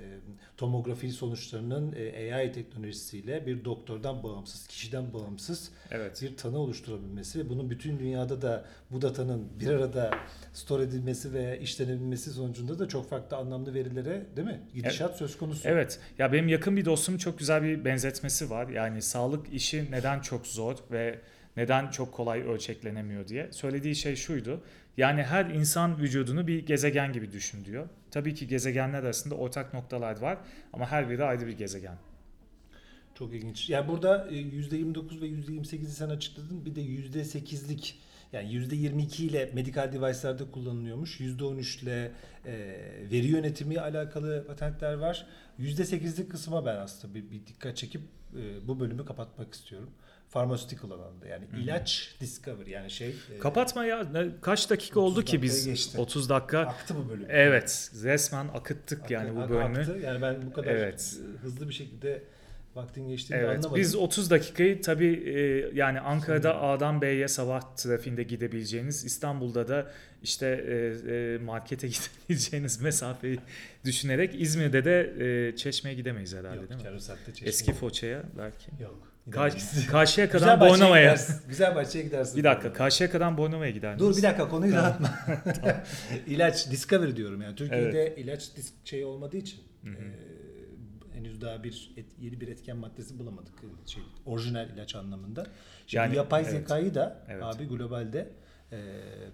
tomografi 0.58 1.12
sonuçlarının 1.12 1.94
e, 1.98 2.36
AI 2.36 2.52
teknolojisiyle 2.52 3.46
bir 3.46 3.66
doktordan 3.66 4.24
bağımsız, 4.24 4.68
kişiden 4.68 5.14
bağımsız 5.14 5.72
Evet. 5.92 6.22
bir 6.22 6.38
tanı 6.38 6.58
oluşturabilmesi 6.60 7.40
ve 7.40 7.50
bunun 7.50 7.70
bütün 7.70 8.00
dünyada 8.00 8.42
da 8.42 8.66
bu 8.92 9.02
datanın 9.02 9.48
bir 9.60 9.68
arada 9.68 10.12
store 10.54 10.84
edilmesi 10.84 11.34
ve 11.34 11.60
işlenebilmesi 11.60 12.32
sonucunda 12.32 12.80
da 12.80 12.88
çok 12.88 13.10
farklı 13.10 13.38
anlamlı 13.38 13.74
verilere 13.74 14.26
değil 14.36 14.48
mi? 14.48 14.62
Gidişat 14.74 15.18
söz 15.18 15.38
konusu. 15.38 15.70
Evet. 15.70 16.00
Ya 16.18 16.34
benim 16.34 16.48
yakın 16.48 16.78
bir 16.78 16.86
dostumun 16.86 17.18
çok 17.18 17.40
güzel 17.40 17.64
bir 17.64 17.86
benzetmesi 17.86 18.50
var. 18.50 18.68
Yani 18.68 19.02
sağlık 19.02 19.54
neden 19.92 20.20
çok 20.20 20.48
zor 20.48 20.76
ve 20.92 21.20
neden 21.58 21.90
çok 21.90 22.14
kolay 22.14 22.42
ölçeklenemiyor 22.42 23.28
diye. 23.28 23.52
Söylediği 23.52 23.96
şey 23.96 24.16
şuydu. 24.16 24.62
Yani 24.98 25.24
her 25.24 25.46
insan 25.46 26.00
vücudunu 26.00 26.48
bir 26.48 26.66
gezegen 26.66 27.14
gibi 27.14 27.32
düşün 27.32 27.66
diyor. 27.66 27.90
Tabii 28.12 28.34
ki 28.36 28.48
gezegenler 28.48 29.04
arasında 29.04 29.36
ortak 29.36 29.74
noktalar 29.74 30.20
var 30.20 30.38
ama 30.74 30.92
her 30.92 31.10
biri 31.10 31.24
ayrı 31.24 31.48
bir 31.48 31.58
gezegen. 31.58 31.98
Çok 33.16 33.34
ilginç. 33.34 33.70
Yani 33.70 33.88
burada 33.88 34.28
e, 34.28 34.34
%29 34.34 35.22
ve 35.22 35.28
%28'i 35.28 35.86
sen 35.86 36.10
açıkladın. 36.10 36.66
Bir 36.66 36.76
de 36.76 36.82
%8'lik 36.82 38.00
yani 38.34 38.54
%22 38.54 39.24
ile 39.24 39.52
medical 39.54 39.92
device'larda 39.92 40.52
kullanılıyormuş. 40.52 41.20
%13 41.20 41.84
ile 41.84 42.12
e, 42.46 42.54
veri 43.12 43.28
yönetimi 43.28 43.80
alakalı 43.80 44.48
patentler 44.48 44.94
var. 44.94 45.26
%8'lik 45.60 46.32
kısma 46.32 46.66
ben 46.66 46.76
aslında 46.76 47.16
bir, 47.16 47.32
bir 47.32 47.48
dikkat 47.48 47.78
çekip 47.78 48.02
e, 48.38 48.68
bu 48.68 48.80
bölümü 48.80 49.06
kapatmak 49.06 49.54
istiyorum. 49.54 49.90
Pharmaceutical 50.32 50.92
alanda 50.92 51.28
yani 51.28 51.46
ilaç 51.64 52.16
discovery 52.22 52.70
yani 52.70 52.92
şey 52.92 53.16
e, 53.36 53.40
Kapatma 53.40 53.86
ya. 53.86 54.08
Kaç 54.42 54.70
dakika 54.70 55.00
30 55.00 55.12
oldu 55.14 55.26
ki 55.26 55.42
biz? 55.42 55.66
geçti. 55.66 55.98
30 55.98 56.30
dakika. 56.30 56.60
aktı 56.60 56.96
bu 56.98 57.10
bölüm. 57.10 57.26
Evet. 57.30 57.92
Resmen 58.04 58.48
akıttık 58.48 59.12
yani 59.12 59.36
bu 59.36 59.50
bölümü. 59.50 59.80
aktı. 59.80 60.00
Yani 60.04 60.22
ben 60.22 60.42
bu 60.46 60.54
kadar 60.54 60.72
Evet. 60.72 61.18
e, 61.20 61.42
hızlı 61.42 61.70
bir 61.70 61.74
şekilde 61.74 62.24
vaktin 62.76 63.08
geçtiğini 63.08 63.38
Evet, 63.38 63.50
anlamadım. 63.50 63.76
biz 63.76 63.96
30 63.96 64.30
dakikayı 64.32 64.82
tabii 64.82 65.24
e, 65.26 65.40
yani 65.78 66.00
Ankara'da 66.00 66.62
A'dan 66.62 67.02
B'ye 67.02 67.28
sabah 67.28 67.76
trafiğinde 67.76 68.24
gidebileceğiniz, 68.24 69.06
İstanbul'da 69.06 69.68
da 69.68 69.92
işte 70.24 70.48
e, 71.08 71.12
e, 71.14 71.38
markete 71.38 71.88
gidebileceğiniz 72.28 72.82
mesafeyi 72.82 73.40
düşünerek 73.86 74.42
İzmir'de 74.42 74.86
de 74.86 75.14
e, 75.50 75.56
Çeşme'ye 75.56 75.96
gidemeyiz 75.96 76.36
herhalde 76.36 76.56
Yok, 76.56 76.70
değil 76.70 76.82
mi? 76.94 77.02
çeşme 77.34 77.48
Eski. 77.48 77.74
Foça'ya 77.74 78.24
belki. 78.38 78.84
Yok. 78.84 79.10
Gidemeyiz. 79.26 79.88
Karşıyaka'dan 79.88 80.40
Güzelbahçe'ye 80.40 80.80
Bornova'ya. 80.82 81.04
gidersin. 81.04 81.36
Güzelbahçe'ye 81.50 82.04
gidersin. 82.06 82.38
Bir 82.38 82.44
dakika, 82.44 82.74
Karşıyaka'dan 82.74 83.38
Bornova'ya 83.38 83.72
gider 83.72 84.00
Dur 84.00 84.18
bir 84.18 84.24
dakika 84.24 84.50
konuyu 84.50 84.74
dağıtma. 84.74 85.20
ilaç 86.28 86.72
Discovery 86.72 87.16
diyorum 87.16 87.42
yani. 87.42 87.56
Türkiye'de 87.56 88.16
ilaç 88.18 88.56
disk 88.56 88.74
şey 88.86 89.06
olmadığı 89.06 89.38
için 89.38 89.60
Hı 89.84 89.90
hı. 89.90 89.94
e, 89.94 90.29
henüz 91.20 91.42
daha 91.42 91.64
bir 91.64 91.92
et- 91.98 92.20
yeni 92.20 92.42
bir 92.42 92.48
etken 92.48 92.78
maddesi 92.78 93.20
bulamadık. 93.20 93.54
e, 93.64 93.88
Şey, 93.88 94.04
orijinal 94.26 94.70
ilaç 94.70 94.96
anlamında. 94.96 95.44
Şimdi 95.88 95.96
Yani, 96.06 96.16
yapay 96.16 96.42
evet. 96.42 96.52
zekayı 96.52 96.96
da 96.96 97.26
Evet. 97.30 97.44
abi 97.44 97.66
globalde 97.68 98.30
e, 98.72 98.78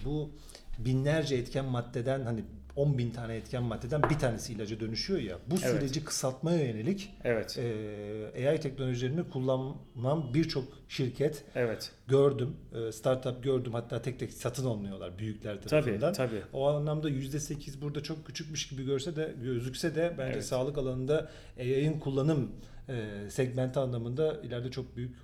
bu 0.06 0.32
binlerce 0.80 1.36
etken 1.36 1.66
maddeden 1.66 2.22
hani 2.22 2.44
10 2.76 2.98
bin 2.98 3.12
tane 3.12 3.36
etken 3.36 3.64
maddeden 3.64 4.04
bir 4.10 4.20
tanesi 4.20 4.54
ilaca 4.54 4.80
dönüşüyor 4.80 5.20
ya. 5.20 5.38
Bu 5.48 5.56
Evet. 5.64 5.76
süreci 5.76 6.04
kısaltmaya 6.04 6.66
yönelik 6.68 7.10
Evet, 7.24 7.58
e, 7.58 8.50
AI 8.50 8.60
teknolojilerini 8.60 9.30
kullanan 9.30 10.34
birçok 10.34 10.64
şirket 10.90 11.44
evet. 11.56 11.92
gördüm. 12.08 12.56
E, 12.88 12.92
startup 12.92 13.44
gördüm. 13.44 13.74
Hatta 13.74 14.02
tek 14.02 14.20
tek 14.20 14.34
satın 14.34 14.66
alınıyorlar 14.66 15.18
büyükler 15.20 15.56
Tabii, 15.56 15.70
tarafından. 15.70 16.14
tabii. 16.14 16.42
O 16.54 16.68
anlamda 16.68 17.10
%8 17.10 17.82
burada 17.82 18.04
çok 18.04 18.26
küçükmüş 18.26 18.68
gibi 18.68 18.86
görse 18.86 19.16
de 19.16 19.34
gözükse 19.44 19.96
de 19.96 20.16
bence 20.18 20.34
Evet. 20.34 20.46
sağlık 20.46 20.78
alanında 20.78 21.30
AI'ın 21.60 22.00
kullanım 22.00 22.52
e, 22.90 23.30
segmenti 23.30 23.80
anlamında 23.80 24.42
ileride 24.44 24.72
çok 24.72 24.96
büyük 24.96 25.16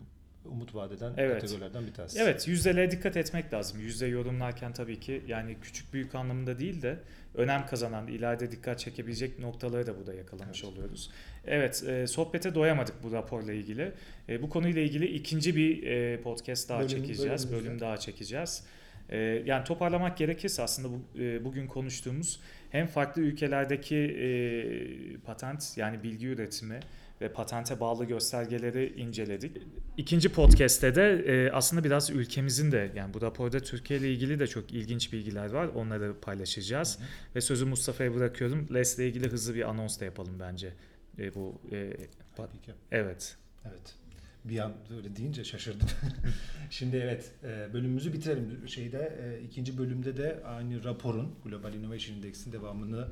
umut 0.46 0.76
vadeden 0.76 1.14
Evet. 1.18 1.42
kategorilerden 1.42 1.88
bir 1.88 1.94
tanesi. 1.94 2.20
Evet 2.22 2.48
yüzdelere 2.48 2.92
dikkat 2.92 3.18
etmek 3.18 3.54
lazım. 3.54 3.80
Yüzde 3.80 4.06
yorumlarken 4.08 4.74
tabii 4.74 5.00
ki 5.00 5.22
yani 5.28 5.58
küçük 5.62 5.94
büyük 5.94 6.16
anlamında 6.16 6.60
değil 6.60 6.82
de 6.82 7.00
önem 7.36 7.66
kazanan 7.66 8.08
ileride 8.08 8.52
dikkat 8.52 8.80
çekebilecek 8.80 9.40
noktaları 9.40 9.88
da 9.88 9.98
burada 9.98 10.14
yakalamış 10.14 10.64
Evet. 10.64 10.74
oluyoruz. 10.74 11.12
Evet 11.48 11.84
e, 11.88 12.08
sohbete 12.08 12.56
doyamadık 12.56 13.04
bu 13.04 13.12
raporla 13.12 13.54
ilgili. 13.54 13.92
E, 14.30 14.42
bu 14.42 14.50
konuyla 14.50 14.82
ilgili 14.82 15.06
ikinci 15.06 15.56
bir 15.56 15.84
e, 15.84 16.22
podcast 16.22 16.70
daha 16.70 16.80
Bölüm- 16.80 16.88
çekeceğiz. 16.90 17.22
bölümümüzde. 17.48 17.70
Bölüm 17.70 17.80
daha 17.80 17.98
çekeceğiz. 17.98 18.64
E, 19.10 19.18
yani 19.46 19.64
toparlamak 19.64 20.18
gerekirse 20.18 20.62
aslında 20.62 20.90
bu, 20.90 21.20
e, 21.22 21.44
bugün 21.46 21.68
konuştuğumuz 21.68 22.40
hem 22.70 22.88
farklı 22.88 23.22
ülkelerdeki 23.22 23.96
e, 23.98 25.18
patent 25.26 25.78
yani 25.78 26.04
bilgi 26.04 26.28
üretimi 26.28 26.80
ve 27.22 27.34
patente 27.34 27.80
bağlı 27.80 28.06
göstergeleri 28.06 28.94
inceledik. 29.02 29.58
İkinci 29.98 30.30
podcast'te 30.30 30.96
de 30.96 31.24
e, 31.28 31.52
aslında 31.52 31.84
biraz 31.84 32.10
ülkemizin 32.10 32.72
de 32.72 32.92
yani 32.96 33.14
bu 33.14 33.22
raporda 33.22 33.60
Türkiye 33.60 34.00
ile 34.00 34.14
ilgili 34.14 34.40
de 34.40 34.48
çok 34.48 34.72
ilginç 34.72 35.14
bilgiler 35.14 35.52
var. 35.52 35.68
Onları 35.68 36.20
paylaşacağız. 36.20 37.00
Hı 37.00 37.04
hı. 37.04 37.08
Ve 37.36 37.42
sözü 37.42 37.66
Mustafa'ya 37.66 38.16
bırakıyorum. 38.16 38.68
LES'le 38.74 39.00
ilgili 39.00 39.28
hızlı 39.28 39.56
bir 39.56 39.70
anons 39.70 40.00
da 40.00 40.06
yapalım 40.06 40.40
bence. 40.40 40.74
E, 41.20 41.36
bu 41.36 41.62
e, 41.72 41.94
Tabii 42.36 42.62
ki. 42.62 42.72
evet. 42.92 43.38
Evet. 43.66 43.96
Bir 44.46 44.60
an 44.60 44.74
öyle 44.98 45.16
deyince 45.16 45.44
şaşırdım. 45.44 45.88
Şimdi 46.70 46.98
evet 46.98 47.32
e, 47.44 47.74
bölümümüzü 47.74 48.14
bitirelim. 48.14 48.68
Şeyde 48.68 49.18
e, 49.22 49.46
ikinci 49.46 49.78
bölümde 49.78 50.18
de 50.18 50.44
aynı 50.46 50.84
raporun 50.84 51.36
Global 51.46 51.74
Innovation 51.74 52.18
Index'in 52.18 52.52
devamını 52.52 53.08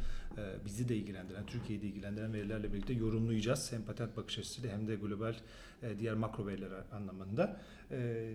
bizi 0.65 0.89
de 0.89 0.96
ilgilendiren, 0.96 1.46
Türkiye'yi 1.46 1.84
de 1.84 1.88
ilgilendiren 1.88 2.34
verilerle 2.34 2.74
birlikte 2.74 2.94
yorumlayacağız. 2.94 3.72
Hem 3.72 3.84
patent 3.84 4.18
bakış 4.18 4.39
açısıyla 4.39 4.72
hem 4.72 4.88
de 4.88 4.96
global 4.96 5.36
e, 5.84 6.00
diğer 6.00 6.13
makro 6.13 6.48
veriler 6.48 6.70
anlamında. 6.92 7.62
E, 7.92 8.32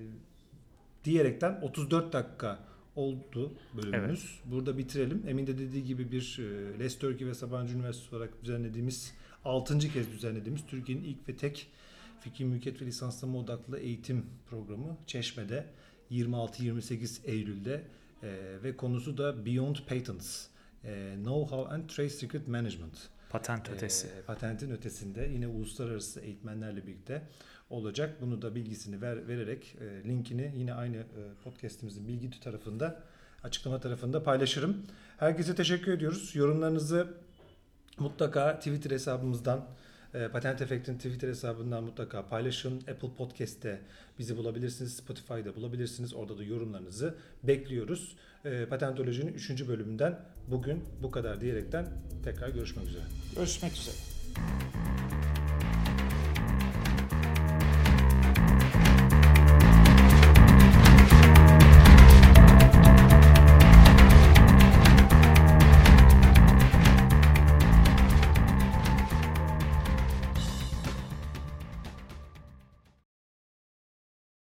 diyerekten 1.04 1.60
34 1.62 2.12
dakika 2.12 2.58
oldu 2.96 3.52
bölümümüz. 3.76 4.40
Burada 4.44 4.78
bitirelim. 4.78 5.22
Emin 5.26 5.46
de 5.46 5.58
dediği 5.58 5.84
gibi 5.84 6.12
bir 6.12 6.38
e, 6.40 6.78
Les 6.78 6.98
Turkey 6.98 7.26
ve 7.26 7.34
Sabancı 7.34 7.74
Üniversitesi 7.74 8.16
olarak 8.16 8.42
düzenlediğimiz 8.42 9.14
6. 9.44 9.78
kez 9.78 10.12
düzenlediğimiz 10.12 10.66
Türkiye'nin 10.66 11.04
ilk 11.04 11.28
ve 11.28 11.36
tek 11.36 11.68
fikri 12.20 12.44
mülkiyet 12.44 12.82
ve 12.82 12.86
lisanslama 12.86 13.38
odaklı 13.38 13.78
eğitim 13.78 14.26
programı 14.50 14.96
Çeşme'de 15.06 15.66
26-28 16.10 17.26
Eylül'de 17.26 17.82
e, 18.22 18.28
ve 18.62 18.76
konusu 18.76 19.18
da 19.18 19.46
Beyond 19.46 19.76
Patents, 19.88 20.46
e, 20.86 21.14
Know-how 21.16 21.68
and 21.68 21.88
Trade 21.88 22.10
Secret 22.10 22.48
Management. 22.48 23.08
Patent 23.30 23.70
ötesi. 23.70 24.06
E, 24.06 24.22
patentin 24.22 24.70
ötesinde 24.70 25.30
yine 25.32 25.46
uluslararası 25.46 26.20
eğitmenlerle 26.20 26.86
birlikte 26.86 27.22
olacak. 27.70 28.16
Bunu 28.20 28.42
da 28.42 28.54
bilgisini 28.54 29.02
ver, 29.02 29.28
vererek 29.28 29.76
e, 29.80 30.08
linkini 30.08 30.52
yine 30.56 30.74
aynı 30.74 30.96
e, 30.96 31.02
podcast'imizin 31.44 32.08
bilgi 32.08 32.40
tarafında 32.40 33.02
açıklama 33.42 33.80
tarafında 33.80 34.22
paylaşırım. 34.22 34.86
Herkese 35.18 35.54
teşekkür 35.54 35.92
ediyoruz. 35.92 36.34
Yorumlarınızı 36.34 37.14
mutlaka 37.98 38.58
Twitter 38.58 38.90
hesabımızdan 38.90 39.66
E, 40.14 40.28
Patent 40.28 40.62
Efekt'in 40.62 40.96
Twitter 40.96 41.28
hesabından 41.28 41.84
mutlaka 41.84 42.26
paylaşın. 42.26 42.76
Apple 42.76 43.14
Podcast'te 43.18 43.80
bizi 44.18 44.36
bulabilirsiniz. 44.36 44.96
Spotify'da 44.96 45.56
bulabilirsiniz. 45.56 46.14
Orada 46.14 46.38
da 46.38 46.44
yorumlarınızı 46.44 47.14
bekliyoruz. 47.42 48.16
E, 48.44 48.66
Patentoloji'nin 48.66 49.32
3. 49.34 49.68
bölümünden 49.68 50.20
bugün 50.48 50.84
bu 51.02 51.10
kadar 51.10 51.40
diyerekten 51.40 51.86
tekrar 52.24 52.48
görüşmek 52.48 52.88
üzere. 52.88 53.04
Görüşmek 53.36 53.72
üzere. 53.72 53.96